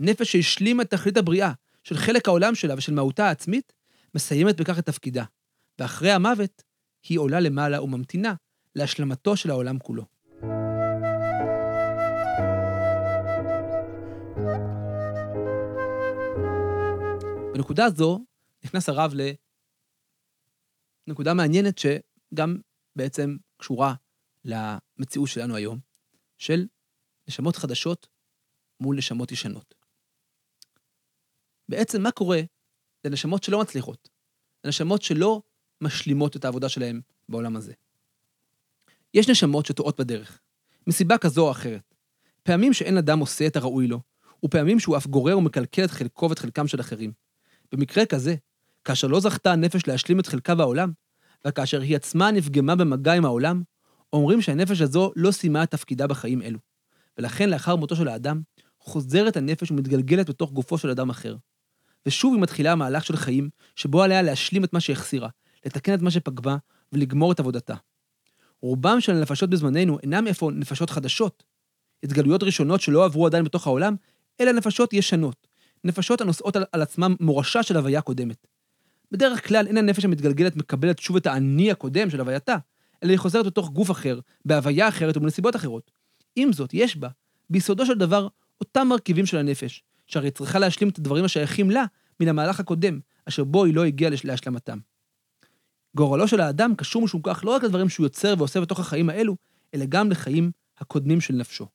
נפש 0.00 0.32
שהשלימה 0.32 0.82
את 0.82 0.90
תכלית 0.90 1.16
הבריאה 1.16 1.52
של 1.84 1.96
חלק 1.96 2.28
העולם 2.28 2.54
שלה 2.54 2.74
ושל 2.78 2.94
מהותה 2.94 3.26
העצמית, 3.28 3.72
מסיימת 4.14 4.60
בכך 4.60 4.78
את 4.78 4.86
תפקידה, 4.86 5.24
ואחרי 5.78 6.10
המוות 6.10 6.62
היא 7.08 7.18
עולה 7.18 7.40
למעלה 7.40 7.82
וממתינה 7.82 8.34
להשלמתו 8.74 9.36
של 9.36 9.50
העולם 9.50 9.78
כולו. 9.78 10.04
בנקודה 17.54 17.90
זו 17.90 18.24
נכנס 18.64 18.88
הרב 18.88 19.12
לנקודה 21.06 21.34
מעניינת 21.34 21.78
שגם 21.78 22.56
בעצם 22.96 23.36
קשורה 23.56 23.94
למציאות 24.44 25.28
שלנו 25.28 25.56
היום, 25.56 25.78
של 26.38 26.66
נשמות 27.28 27.56
חדשות 27.56 28.08
מול 28.80 28.96
נשמות 28.96 29.32
ישנות. 29.32 29.74
בעצם 31.68 32.02
מה 32.02 32.10
קורה 32.10 32.40
לנשמות 33.04 33.42
שלא 33.42 33.60
מצליחות, 33.60 34.08
לנשמות 34.64 35.02
שלא 35.02 35.42
משלימות 35.80 36.36
את 36.36 36.44
העבודה 36.44 36.68
שלהן 36.68 37.00
בעולם 37.28 37.56
הזה. 37.56 37.72
יש 39.14 39.30
נשמות 39.30 39.66
שטועות 39.66 40.00
בדרך, 40.00 40.40
מסיבה 40.86 41.18
כזו 41.18 41.46
או 41.46 41.50
אחרת. 41.50 41.94
פעמים 42.42 42.72
שאין 42.72 42.96
אדם 42.96 43.18
עושה 43.18 43.46
את 43.46 43.56
הראוי 43.56 43.86
לו, 43.86 44.00
ופעמים 44.44 44.80
שהוא 44.80 44.96
אף 44.96 45.06
גורר 45.06 45.38
ומקלקל 45.38 45.84
את 45.84 45.90
חלקו 45.90 46.30
ואת 46.30 46.38
חלקם 46.38 46.66
של 46.68 46.80
אחרים. 46.80 47.12
במקרה 47.72 48.06
כזה, 48.06 48.34
כאשר 48.84 49.06
לא 49.06 49.20
זכתה 49.20 49.52
הנפש 49.52 49.86
להשלים 49.86 50.20
את 50.20 50.26
חלקה 50.26 50.54
בעולם, 50.54 50.92
וכאשר 51.46 51.80
היא 51.80 51.96
עצמה 51.96 52.30
נפגמה 52.30 52.76
במגע 52.76 53.12
עם 53.12 53.24
העולם, 53.24 53.62
אומרים 54.12 54.42
שהנפש 54.42 54.80
הזו 54.80 55.12
לא 55.16 55.30
סיימה 55.30 55.62
את 55.62 55.70
תפקידה 55.70 56.06
בחיים 56.06 56.42
אלו, 56.42 56.58
ולכן 57.18 57.50
לאחר 57.50 57.76
מותו 57.76 57.96
של 57.96 58.08
האדם, 58.08 58.40
חוזרת 58.80 59.36
הנפש 59.36 59.70
ומתגלגלת 59.70 60.28
בתוך 60.28 60.52
גופו 60.52 60.78
של 60.78 60.90
אדם 60.90 61.10
אחר. 61.10 61.36
ושוב 62.06 62.34
היא 62.34 62.42
מתחילה 62.42 62.74
מהלך 62.74 63.04
של 63.04 63.16
חיים, 63.16 63.48
שבו 63.76 64.02
עליה 64.02 64.22
להשלים 64.22 64.64
את 64.64 64.72
מה 64.72 64.80
שהחסירה, 64.80 65.28
לתקן 65.66 65.94
את 65.94 66.02
מה 66.02 66.10
שפגמה 66.10 66.56
ולגמור 66.92 67.32
את 67.32 67.40
עבודתה. 67.40 67.74
רובם 68.62 69.00
של 69.00 69.12
הנפשות 69.16 69.50
בזמננו 69.50 69.98
אינם 70.02 70.26
איפה 70.26 70.50
נפשות 70.50 70.90
חדשות, 70.90 71.44
התגלויות 72.02 72.42
ראשונות 72.42 72.80
שלא 72.80 73.04
עברו 73.04 73.26
עדיין 73.26 73.44
בתוך 73.44 73.66
העולם, 73.66 73.96
אלא 74.40 74.52
נפשות 74.52 74.92
ישנות, 74.92 75.46
נפשות 75.84 76.20
הנושאות 76.20 76.56
על, 76.56 76.64
על 76.72 76.82
עצמם 76.82 77.16
מורשה 77.20 77.62
של 77.62 77.76
הוויה 77.76 78.00
קודמת. 78.00 78.46
בדרך 79.12 79.48
כלל 79.48 79.66
אין 79.66 79.76
הנפש 79.76 80.04
המתגלגלת 80.04 80.56
מקבלת 80.56 80.98
שוב 80.98 81.16
את 81.16 81.26
האני 81.26 81.70
הקודם 81.70 82.10
של 82.10 82.20
הווייתה, 82.20 82.56
אלא 83.02 83.10
היא 83.10 83.18
חוזרת 83.18 83.46
לתוך 83.46 83.70
גוף 83.70 83.90
אחר, 83.90 84.20
בהוויה 84.44 84.88
אחרת 84.88 85.16
ובנסיבות 85.16 85.56
אחרות. 85.56 85.90
עם 86.36 86.52
זאת, 86.52 86.70
יש 86.74 86.96
בה, 86.96 87.08
ביסודו 87.50 87.86
של 87.86 87.94
דבר, 87.94 88.28
אותם 88.60 88.86
מרכיבים 88.88 89.26
של 89.26 89.36
הנפש, 89.36 89.82
שהרי 90.06 90.30
צריכה 90.30 90.58
להשלים 90.58 90.88
את 90.88 90.98
הדברים 90.98 91.24
השייכים 91.24 91.70
לה 91.70 91.84
מן 92.20 92.28
המהלך 92.28 92.60
הקודם, 92.60 93.00
אשר 93.28 93.44
בו 93.44 93.64
היא 93.64 93.74
לא 93.74 93.84
הגיעה 93.84 94.10
להשלמתם. 94.24 94.78
גורלו 95.96 96.28
של 96.28 96.40
האדם 96.40 96.74
קשור 96.74 97.02
משום 97.02 97.20
כך 97.24 97.44
לא 97.44 97.50
רק 97.50 97.62
לדברים 97.62 97.88
שהוא 97.88 98.06
יוצר 98.06 98.34
ועושה 98.38 98.60
בתוך 98.60 98.80
החיים 98.80 99.10
האלו, 99.10 99.36
אלא 99.74 99.84
גם 99.88 100.10
לחיים 100.10 100.50
הקודמים 100.78 101.20
של 101.20 101.34
נפשו. 101.34 101.66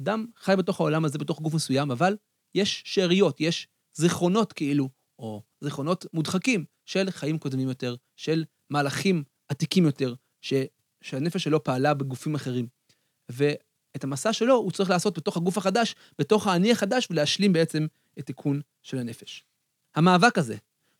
אדם 0.00 0.26
חי 0.36 0.54
בתוך 0.58 0.80
העולם 0.80 1.04
הזה, 1.04 1.18
בתוך 1.18 1.40
גוף 1.40 1.54
מסוים, 1.54 1.90
אבל 1.90 2.16
יש 2.54 2.82
שאריות, 2.86 3.40
יש 3.40 3.68
זיכרונות 3.94 4.52
כאילו, 4.52 4.88
או 5.18 5.42
זיכרונות 5.60 6.06
מודחקים 6.12 6.64
של 6.84 7.10
חיים 7.10 7.38
קודמים 7.38 7.68
יותר, 7.68 7.94
של 8.16 8.44
מהלכים 8.70 9.24
עתיקים 9.48 9.84
יותר, 9.84 10.14
ש, 10.40 10.54
שהנפש 11.00 11.44
שלו 11.44 11.64
פעלה 11.64 11.94
בגופים 11.94 12.34
אחרים. 12.34 12.66
ואת 13.28 14.04
המסע 14.04 14.32
שלו 14.32 14.54
הוא 14.54 14.70
צריך 14.70 14.90
לעשות 14.90 15.18
בתוך 15.18 15.36
הגוף 15.36 15.58
החדש, 15.58 15.94
בתוך 16.18 16.46
האני 16.46 16.72
החדש, 16.72 17.08
ולהשלים 17.10 17.52
בעצם 17.52 17.86
את 18.18 18.26
תיקון 18.26 18.60
של 18.82 18.98
הנפש. 18.98 19.44
המאבק 19.94 20.38
הזה, 20.38 20.56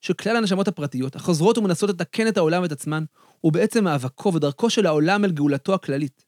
של 0.07 0.14
כלל 0.14 0.37
הנשמות 0.37 0.69
הפרטיות, 0.69 1.16
החוזרות 1.16 1.59
ומנסות 1.59 1.90
לתקן 1.90 2.29
את 2.29 2.37
העולם 2.37 2.62
ואת 2.62 2.73
עצמן, 2.73 3.05
הוא 3.40 3.53
בעצם 3.53 3.85
מאבקו 3.85 4.35
ודרכו 4.35 4.71
של 4.71 4.87
העולם 4.87 5.25
אל 5.25 5.31
גאולתו 5.31 5.75
הכללית. 5.75 6.25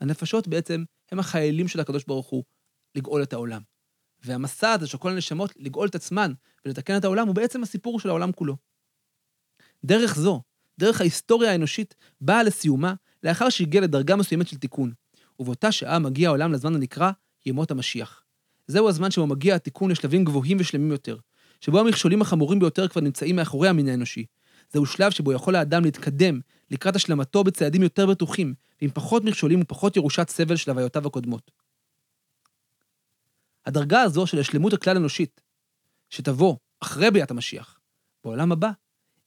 הנפשות 0.00 0.48
בעצם 0.48 0.84
הם 1.12 1.18
החיילים 1.18 1.68
של 1.68 1.80
הקדוש 1.80 2.04
ברוך 2.04 2.26
הוא 2.26 2.44
לגאול 2.94 3.22
את 3.22 3.32
העולם. 3.32 3.62
והמסע 4.24 4.72
הזה 4.72 4.86
של 4.86 4.98
כל 4.98 5.10
הנשמות 5.10 5.52
לגאול 5.56 5.88
את 5.88 5.94
עצמן 5.94 6.32
ולתקן 6.64 6.96
את 6.96 7.04
העולם 7.04 7.26
הוא 7.26 7.34
בעצם 7.34 7.62
הסיפור 7.62 8.00
של 8.00 8.08
העולם 8.08 8.32
כולו. 8.32 8.56
דרך 9.84 10.16
זו, 10.16 10.42
דרך 10.78 11.00
ההיסטוריה 11.00 11.52
האנושית, 11.52 11.94
באה 12.20 12.42
לסיומה 12.42 12.94
לאחר 13.22 13.48
שהגיעה 13.48 13.84
לדרגה 13.84 14.16
מסוימת 14.16 14.48
של 14.48 14.56
תיקון, 14.56 14.92
ובאותה 15.38 15.72
שעה 15.72 15.98
מגיע 15.98 16.28
העולם 16.28 16.52
לזמן 16.52 16.74
הנקרא 16.74 17.10
ימות 17.46 17.70
המשיח. 17.70 18.24
זהו 18.66 18.88
הזמן 18.88 19.10
שבו 19.10 19.26
מגיע 19.26 19.54
התיקון 19.54 19.90
לשלבים 19.90 20.24
גבוהים 20.24 20.56
ושלמים 20.60 20.92
יותר, 20.92 21.16
שבו 21.60 21.80
המכשולים 21.80 22.22
החמורים 22.22 22.58
ביותר 22.58 22.88
כבר 22.88 23.00
נמצאים 23.00 23.36
מאחורי 23.36 23.68
המין 23.68 23.88
האנושי. 23.88 24.24
זהו 24.72 24.86
שלב 24.86 25.10
שבו 25.10 25.32
יכול 25.32 25.56
האדם 25.56 25.84
להתקדם 25.84 26.40
לקראת 26.70 26.96
השלמתו 26.96 27.44
בצעדים 27.44 27.82
יותר 27.82 28.06
בטוחים, 28.06 28.54
ועם 28.80 28.90
פחות 28.94 29.24
מכשולים 29.24 29.60
ופחות 29.60 29.96
ירושת 29.96 30.28
סבל 30.28 30.56
של 30.56 30.70
הוויותיו 30.70 31.06
הקודמות. 31.06 31.50
הדרגה 33.66 34.02
הזו 34.02 34.26
של 34.26 34.38
השלמות 34.38 34.72
הכלל 34.72 34.96
אנושית, 34.96 35.40
שתבוא 36.10 36.56
אחרי 36.80 37.10
ביאת 37.10 37.30
המשיח, 37.30 37.80
בעולם 38.24 38.52
הבא, 38.52 38.70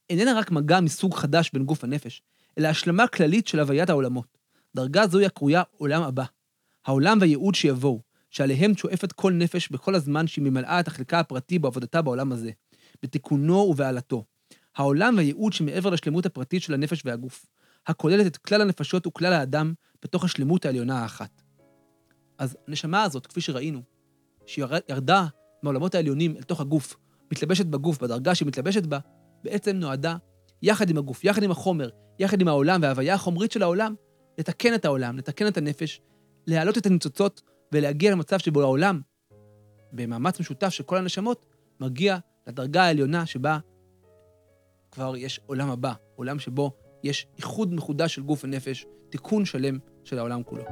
איננה 0.10 0.40
רק 0.40 0.52
מגע 0.52 0.80
מסוג 0.80 1.16
חדש 1.16 1.50
בין 1.54 1.66
גוף 1.66 1.84
הנפש, 1.84 2.22
אלא 2.58 2.68
השלמה 2.68 3.08
כללית 3.08 3.48
של 3.48 3.60
הוויית 3.60 3.90
העולמות. 3.90 4.38
דרגה 4.76 5.08
זו 5.08 5.18
היא 5.20 5.28
הקרויה 5.28 5.64
עולם 5.78 6.04
הבא. 6.04 6.24
העולם 6.86 7.18
והייעוד 7.22 7.56
שיבואו, 7.56 8.02
שעליהם 8.34 8.78
שואפת 8.78 9.12
כל 9.12 9.34
נפש 9.34 9.70
בכל 9.70 9.96
הזמן 9.96 10.28
שהיא 10.28 10.44
ממלאה 10.44 10.80
את 10.80 10.88
החלקה 10.88 11.20
הפרטי 11.20 11.60
בעבודתה 11.60 12.02
בעולם 12.02 12.32
הזה, 12.32 12.52
בתיקונו 13.04 13.56
ובעלתו. 13.56 14.24
העולם 14.76 15.14
והייעוד 15.18 15.54
שמעבר 15.54 15.90
לשלמות 15.90 16.26
הפרטית 16.26 16.62
של 16.62 16.74
הנפש 16.74 17.02
והגוף, 17.06 17.46
הכוללת 17.88 18.26
את 18.26 18.38
כלל 18.38 18.62
הנפשות 18.62 19.08
וכלל 19.08 19.34
האדם 19.34 19.74
בתוך 20.04 20.24
השלמות 20.24 20.66
העליונה 20.66 21.00
האחת. 21.00 21.42
אז 22.38 22.58
הנשמה 22.68 23.04
הזאת, 23.04 23.28
כפי 23.28 23.42
שראינו, 23.42 23.82
שירדה 24.46 25.26
מהעולמות 25.64 25.96
העליונים 25.96 26.38
אל 26.38 26.44
תוך 26.44 26.62
הגוף, 26.62 26.96
מתלבשת 27.32 27.66
בגוף, 27.66 28.04
בדרגה 28.04 28.36
שהיא 28.36 28.48
מתלבשת 28.48 28.84
בה, 28.84 29.00
בעצם 29.44 29.76
נועדה, 29.76 30.16
יחד 30.62 30.90
עם 30.90 30.98
הגוף, 30.98 31.24
יחד 31.24 31.44
עם 31.44 31.52
החומר, 31.52 31.90
יחד 32.20 32.42
עם 32.42 32.48
העולם 32.48 32.82
וההוויה 32.82 33.14
החומרית 33.14 33.52
של 33.52 33.64
העולם, 33.64 33.96
לתקן 34.38 34.74
את 34.74 34.86
העולם, 34.86 35.18
לתקן 35.18 35.48
את 35.48 35.58
הנפש, 35.58 36.02
להעלות 36.48 36.78
את 36.78 36.86
הניצוצות 36.86 37.42
ולהגיע 37.74 38.12
למצב 38.12 38.38
שבו 38.38 38.62
העולם, 38.62 39.02
במאמץ 39.92 40.40
משותף 40.40 40.70
של 40.70 40.84
כל 40.84 40.98
הנשמות, 40.98 41.46
מגיע 41.80 42.18
לדרגה 42.48 42.84
העליונה 42.84 43.26
שבה 43.26 43.60
כבר 44.92 45.16
יש 45.18 45.40
עולם 45.46 45.70
הבא, 45.70 45.94
עולם 46.16 46.40
שבו 46.40 46.72
יש 47.04 47.28
איחוד 47.38 47.74
מחודש 47.74 48.16
של 48.16 48.22
גוף 48.22 48.44
ונפש, 48.44 48.86
תיקון 49.10 49.46
שלם 49.46 49.78
של 50.04 50.20
העולם 50.20 50.44
כולו. 50.44 50.64